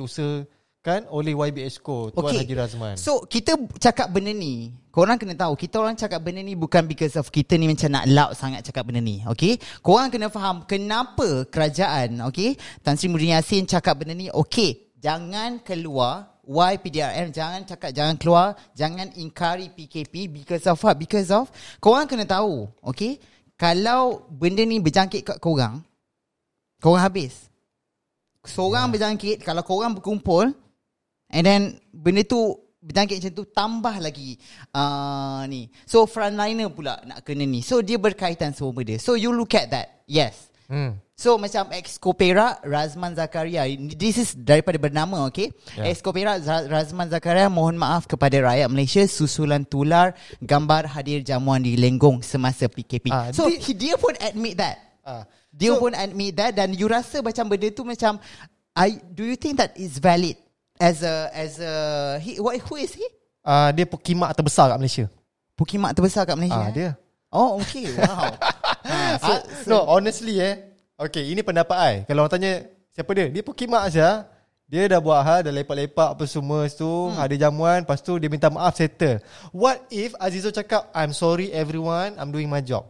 [0.85, 2.45] diusahakan oleh YB Exco Tuan Okay.
[2.45, 2.97] Haji Razman.
[3.01, 7.17] So kita cakap benda ni Korang kena tahu Kita orang cakap benda ni Bukan because
[7.17, 9.57] of Kita ni macam nak loud sangat cakap benda ni Okay?
[9.81, 12.55] Korang kena faham Kenapa kerajaan Okay?
[12.85, 18.53] Tan Sri Muhyiddin Yassin cakap benda ni Okay Jangan keluar YPDRM Jangan cakap Jangan keluar
[18.77, 20.97] Jangan ingkari PKP Because of what?
[21.01, 21.49] Because of
[21.81, 23.17] Korang kena tahu Okay?
[23.57, 25.81] Kalau benda ni berjangkit kat korang
[26.83, 27.49] Korang habis.
[28.45, 30.64] Seorang berjangkit Kalau korang berkumpul
[31.31, 34.37] And then benda tu berjangkit macam tu tambah lagi
[34.77, 35.73] uh, ni.
[35.85, 37.65] So frontliner pula nak kena ni.
[37.65, 39.01] So dia berkaitan semua benda.
[39.01, 40.05] So you look at that.
[40.05, 40.53] Yes.
[40.65, 40.97] Hmm.
[41.15, 45.93] So macam Exco Perak Razman Zakaria This is daripada bernama okay yeah.
[45.93, 51.77] Exco Perak Razman Zakaria Mohon maaf kepada rakyat Malaysia Susulan tular Gambar hadir jamuan di
[51.79, 55.23] Lenggong Semasa PKP Ah, So di- he, dia pun admit that Ah.
[55.53, 58.17] Dia So- pun admit that Dan you rasa macam benda tu macam
[58.75, 60.41] I, Do you think that is valid
[60.81, 61.73] As a As a
[62.19, 63.07] he, what, Who is he?
[63.45, 65.07] Ah, dia kimak terbesar kat Malaysia.
[65.55, 66.75] Pukimak terbesar kat Malaysia Ah, eh?
[66.75, 66.91] dia.
[67.35, 68.31] Oh okay Wow
[68.85, 70.75] Ah, so, Ah, no, honestly eh.
[70.95, 71.95] Okay, ini pendapat I.
[72.07, 72.53] Kalau orang tanya
[72.95, 73.27] siapa dia?
[73.33, 74.31] Dia pun kimak saja.
[74.65, 77.21] Dia dah buat hal, dah lepak-lepak apa semua tu, hmm.
[77.21, 79.21] ada jamuan, lepas tu dia minta maaf settle.
[79.53, 82.89] What if Azizo cakap, I'm sorry everyone, I'm doing my job.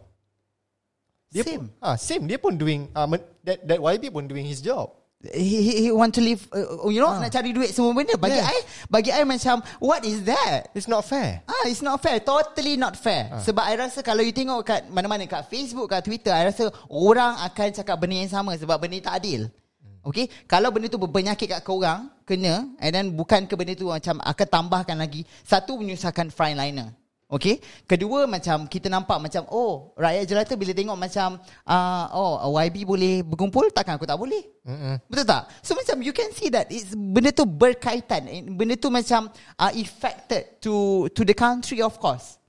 [1.34, 1.66] Dia Same.
[1.66, 2.24] Pun, ah, same.
[2.30, 4.94] Dia pun doing, men- that, that YB pun doing his job.
[5.32, 7.22] He, he, he want to live uh, you know Ah.
[7.22, 8.50] nak cari duit semua benda bagi Yeah.
[8.50, 8.56] I
[8.92, 11.40] bagi I macam what is that It's not fair.
[11.48, 12.20] Ah, it's not fair.
[12.20, 13.30] Totally not fair.
[13.32, 13.40] Ah.
[13.40, 17.38] Sebab I rasa kalau you tengok kat mana-mana kat Facebook, kat Twitter, I rasa orang
[17.40, 19.48] akan cakap benda yang sama sebab benda tak adil.
[19.80, 19.96] Hmm.
[20.04, 24.20] Okay Kalau benda tu berpenyakit kat korang Kena And then bukan ke benda tu Macam
[24.20, 26.92] akan tambahkan lagi Satu menyusahkan frontliner
[27.34, 32.86] Okay Kedua macam Kita nampak macam Oh Rakyat jelata bila tengok macam uh, Oh YB
[32.86, 34.96] boleh berkumpul Takkan aku tak boleh Mm-mm.
[35.10, 35.42] Betul tak?
[35.60, 38.24] So macam you can see that it's, benda tu berkaitan.
[38.56, 39.28] Benda tu macam
[39.60, 42.40] uh, affected to to the country of course.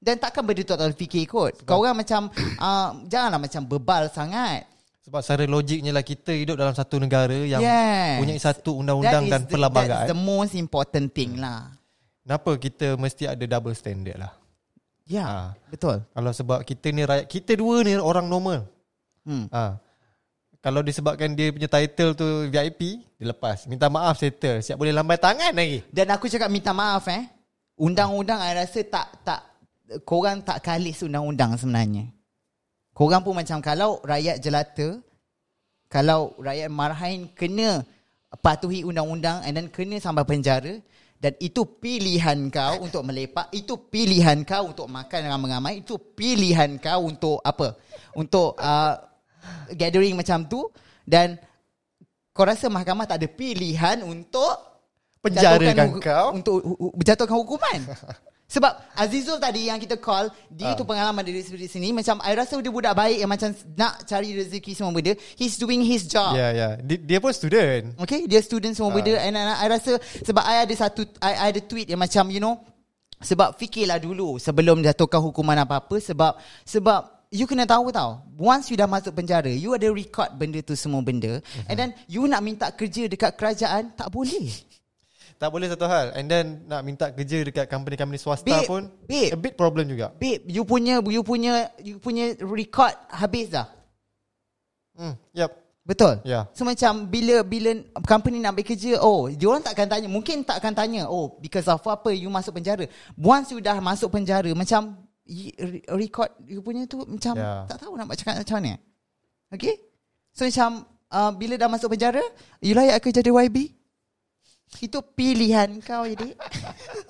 [0.00, 1.60] Dan takkan benda tu tak fikir kot.
[1.68, 4.64] Kau orang macam uh, janganlah macam bebal sangat.
[5.04, 8.16] Sebab secara logiknya lah kita hidup dalam satu negara yang Yes.
[8.16, 10.04] punya satu That undang-undang is dan the- perlembagaan.
[10.08, 11.68] That's the most important thing lah.
[12.28, 14.36] Kenapa kita mesti ada double standard lah?
[15.08, 15.48] Ya, Ah.
[15.72, 16.04] betul.
[16.12, 18.68] Kalau sebab kita ni rakyat, kita dua ni orang normal.
[19.24, 19.48] Hmm.
[19.48, 19.80] Ha.
[20.60, 23.64] Kalau disebabkan dia punya title tu VIP, dia lepas.
[23.64, 24.60] Minta maaf settle.
[24.60, 25.80] Siap boleh lambai tangan lagi.
[25.88, 27.24] Dan aku cakap minta maaf eh.
[27.80, 29.40] Undang-undang I rasa tak tak
[30.04, 32.12] korang tak kalis undang-undang sebenarnya.
[32.92, 35.00] Korang pun macam kalau rakyat jelata
[35.88, 37.80] kalau rakyat marhain kena
[38.44, 40.76] patuhi undang-undang and then kena sampai penjara
[41.18, 47.10] dan itu pilihan kau untuk melepak, itu pilihan kau untuk makan ramai-ramai, itu pilihan kau
[47.10, 47.74] untuk apa?
[48.14, 48.94] Untuk uh,
[49.74, 50.70] gathering macam tu
[51.02, 51.34] dan
[52.30, 54.54] kau rasa mahkamah tak ada pilihan untuk
[55.18, 56.26] Penjarakan kau.
[56.38, 56.62] untuk
[56.94, 57.80] berjatuhkan hukuman.
[58.48, 62.56] Sebab Azizul tadi yang kita call, dia tu pengalaman dari seperti sini macam I rasa
[62.56, 65.12] dia budak baik yang macam nak cari rezeki semua benda.
[65.36, 66.32] He's doing his job.
[66.32, 66.68] Ya, ya.
[66.80, 67.92] Dia, dia pun student.
[68.00, 71.46] Okay, dia student semua benda and I, I rasa sebab I ada satu I, I
[71.52, 72.56] ada tweet yang macam you know
[73.20, 78.78] sebab fikirlah dulu sebelum jatuhkan hukuman apa-apa sebab sebab you kena tahu tau once you
[78.78, 82.70] dah masuk penjara you ada record benda tu semua benda and then you nak minta
[82.72, 84.48] kerja dekat kerajaan tak boleh
[85.38, 89.30] Tak boleh satu hal And then Nak minta kerja Dekat company-company swasta Babe, pun babe.
[89.30, 93.70] A bit problem juga Babe, you punya you punya you punya record habis dah.
[94.98, 96.20] hmm, Yep Betul?
[96.20, 96.44] Ya.
[96.52, 97.72] So macam bila bila
[98.04, 101.40] company nak ambil kerja, oh, dia orang tak akan tanya, mungkin tak akan tanya, oh,
[101.40, 102.84] because of apa you masuk penjara.
[103.16, 105.00] Once you dah masuk penjara, macam
[105.96, 107.64] record you punya tu macam Ya.
[107.64, 108.76] tak tahu nak cakap macam mana.
[109.48, 109.80] Okay?
[110.36, 112.20] So macam uh, bila dah masuk penjara,
[112.60, 113.72] you layak ke jadi YB?
[114.78, 116.36] Itu pilihan kau jadi.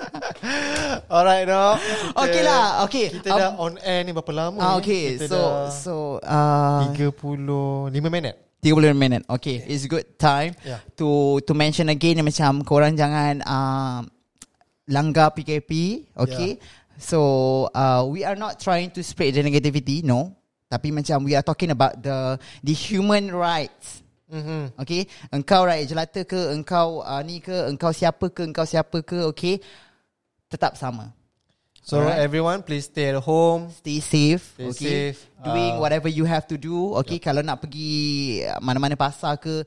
[1.12, 1.74] Alright no
[2.14, 3.10] Okay lah, okay.
[3.12, 7.10] Kita dah on air ni berapa lama Ah, okay, Kita so so uh, 35
[8.08, 9.22] minit 30 minit.
[9.30, 10.82] Okay, it's good time Yeah.
[10.98, 14.02] to to mention again macam korang jangan uh,
[14.90, 16.58] langgar PKP, okay?
[16.98, 17.20] So
[17.70, 20.34] uh, we are not trying to spread the negativity, no.
[20.66, 22.34] Tapi macam we are talking about the
[22.66, 24.02] the human rights.
[24.30, 24.62] Mm-hmm.
[24.80, 29.24] Okay, engkau rakyat jelata ke, engkau uh, ni ke, engkau siapa ke, engkau siapa ke,
[29.28, 29.60] okay?
[30.48, 31.12] Tetap sama.
[31.88, 32.20] So Alright.
[32.20, 35.00] everyone please stay at home Stay safe, Stay okay?
[35.16, 35.18] safe.
[35.40, 37.16] Doing Uh, whatever you have to do, okay?
[37.16, 39.64] Kalau nak pergi mana-mana pasar ke,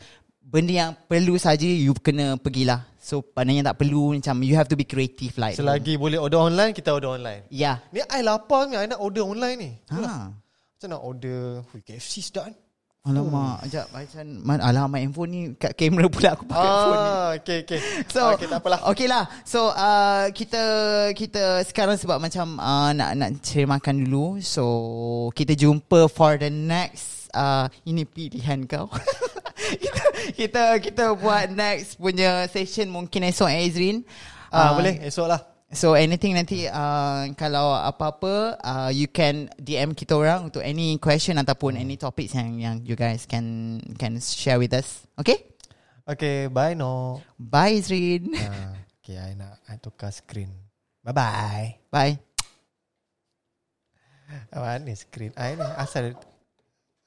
[0.51, 2.85] benda yang perlu saja you kena pergilah.
[3.01, 5.57] So benda yang tak perlu macam you have to be creative like.
[5.57, 7.81] Selagi boleh order online Kita order online Ya.
[7.89, 10.29] Ni I lapar ni I nak order online ni Ha.
[10.29, 12.55] Macam nak order Hui, KFC sedap kan
[13.01, 17.09] Alamak, ajak macam man, alamak handphone ni kat kamera pula aku pakai phone ni.
[17.09, 17.79] Ah, okay, okay.
[18.13, 18.85] So okay, tak apalah.
[18.93, 20.61] Okay lah So uh, kita
[21.17, 24.37] kita sekarang sebab macam uh, nak nak cari makan dulu.
[24.45, 24.63] So
[25.33, 28.85] kita jumpa for the next uh, ini pilihan kau.
[29.81, 30.01] kita
[30.37, 34.05] kita kita buat next punya session mungkin esok Azrin.
[34.53, 35.50] Ah, boleh esok lah.
[35.71, 41.39] So anything nanti uh, kalau apa-apa uh, you can DM kita orang untuk any question
[41.39, 45.07] ataupun any topics yang yang you guys can can share with us.
[45.15, 45.47] Okay?
[46.03, 47.23] Okay, bye no.
[47.39, 48.35] Bye Azrin.
[48.35, 50.51] Ah, okay, I nak I tukar screen.
[51.07, 51.79] Bye bye.
[51.87, 52.19] Bye.
[54.51, 55.67] Mana ni screen I ni?
[55.79, 56.19] Asal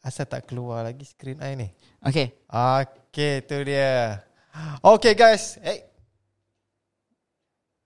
[0.01, 1.69] asal tak keluar lagi screen I ni.
[2.01, 2.33] Okay.
[2.49, 4.25] Okay, tu dia.
[4.81, 5.61] Okay guys.
[5.61, 5.94] Eh.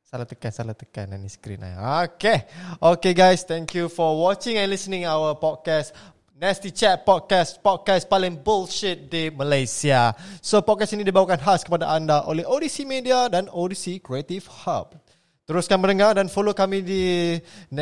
[0.08, 2.08] Salah tekan, salah tekan ni screen I.
[2.08, 2.48] Okay.
[2.80, 5.92] Okay guys, thank you for watching and listening our podcast.
[6.32, 12.22] Nasty Chat Podcast Podcast paling bullshit di Malaysia So podcast ini dibawakan khas kepada anda
[12.30, 14.94] Oleh Odyssey Media dan Odyssey Creative Hub
[15.42, 17.34] Teruskan mendengar dan follow kami di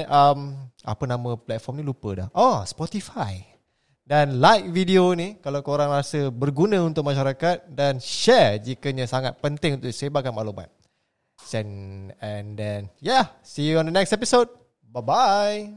[0.08, 0.56] um,
[0.88, 3.44] Apa nama platform ni lupa dah Oh Spotify
[4.06, 9.82] dan like video ni kalau korang rasa berguna untuk masyarakat dan share jikanya sangat penting
[9.82, 10.70] untuk sebarkan maklumat.
[11.54, 14.48] And, and then yeah, see you on the next episode.
[14.92, 15.72] Bye bye.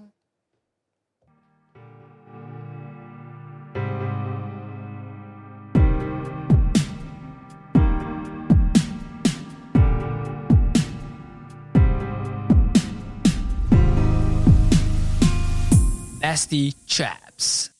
[16.21, 17.71] Nasty Chaps.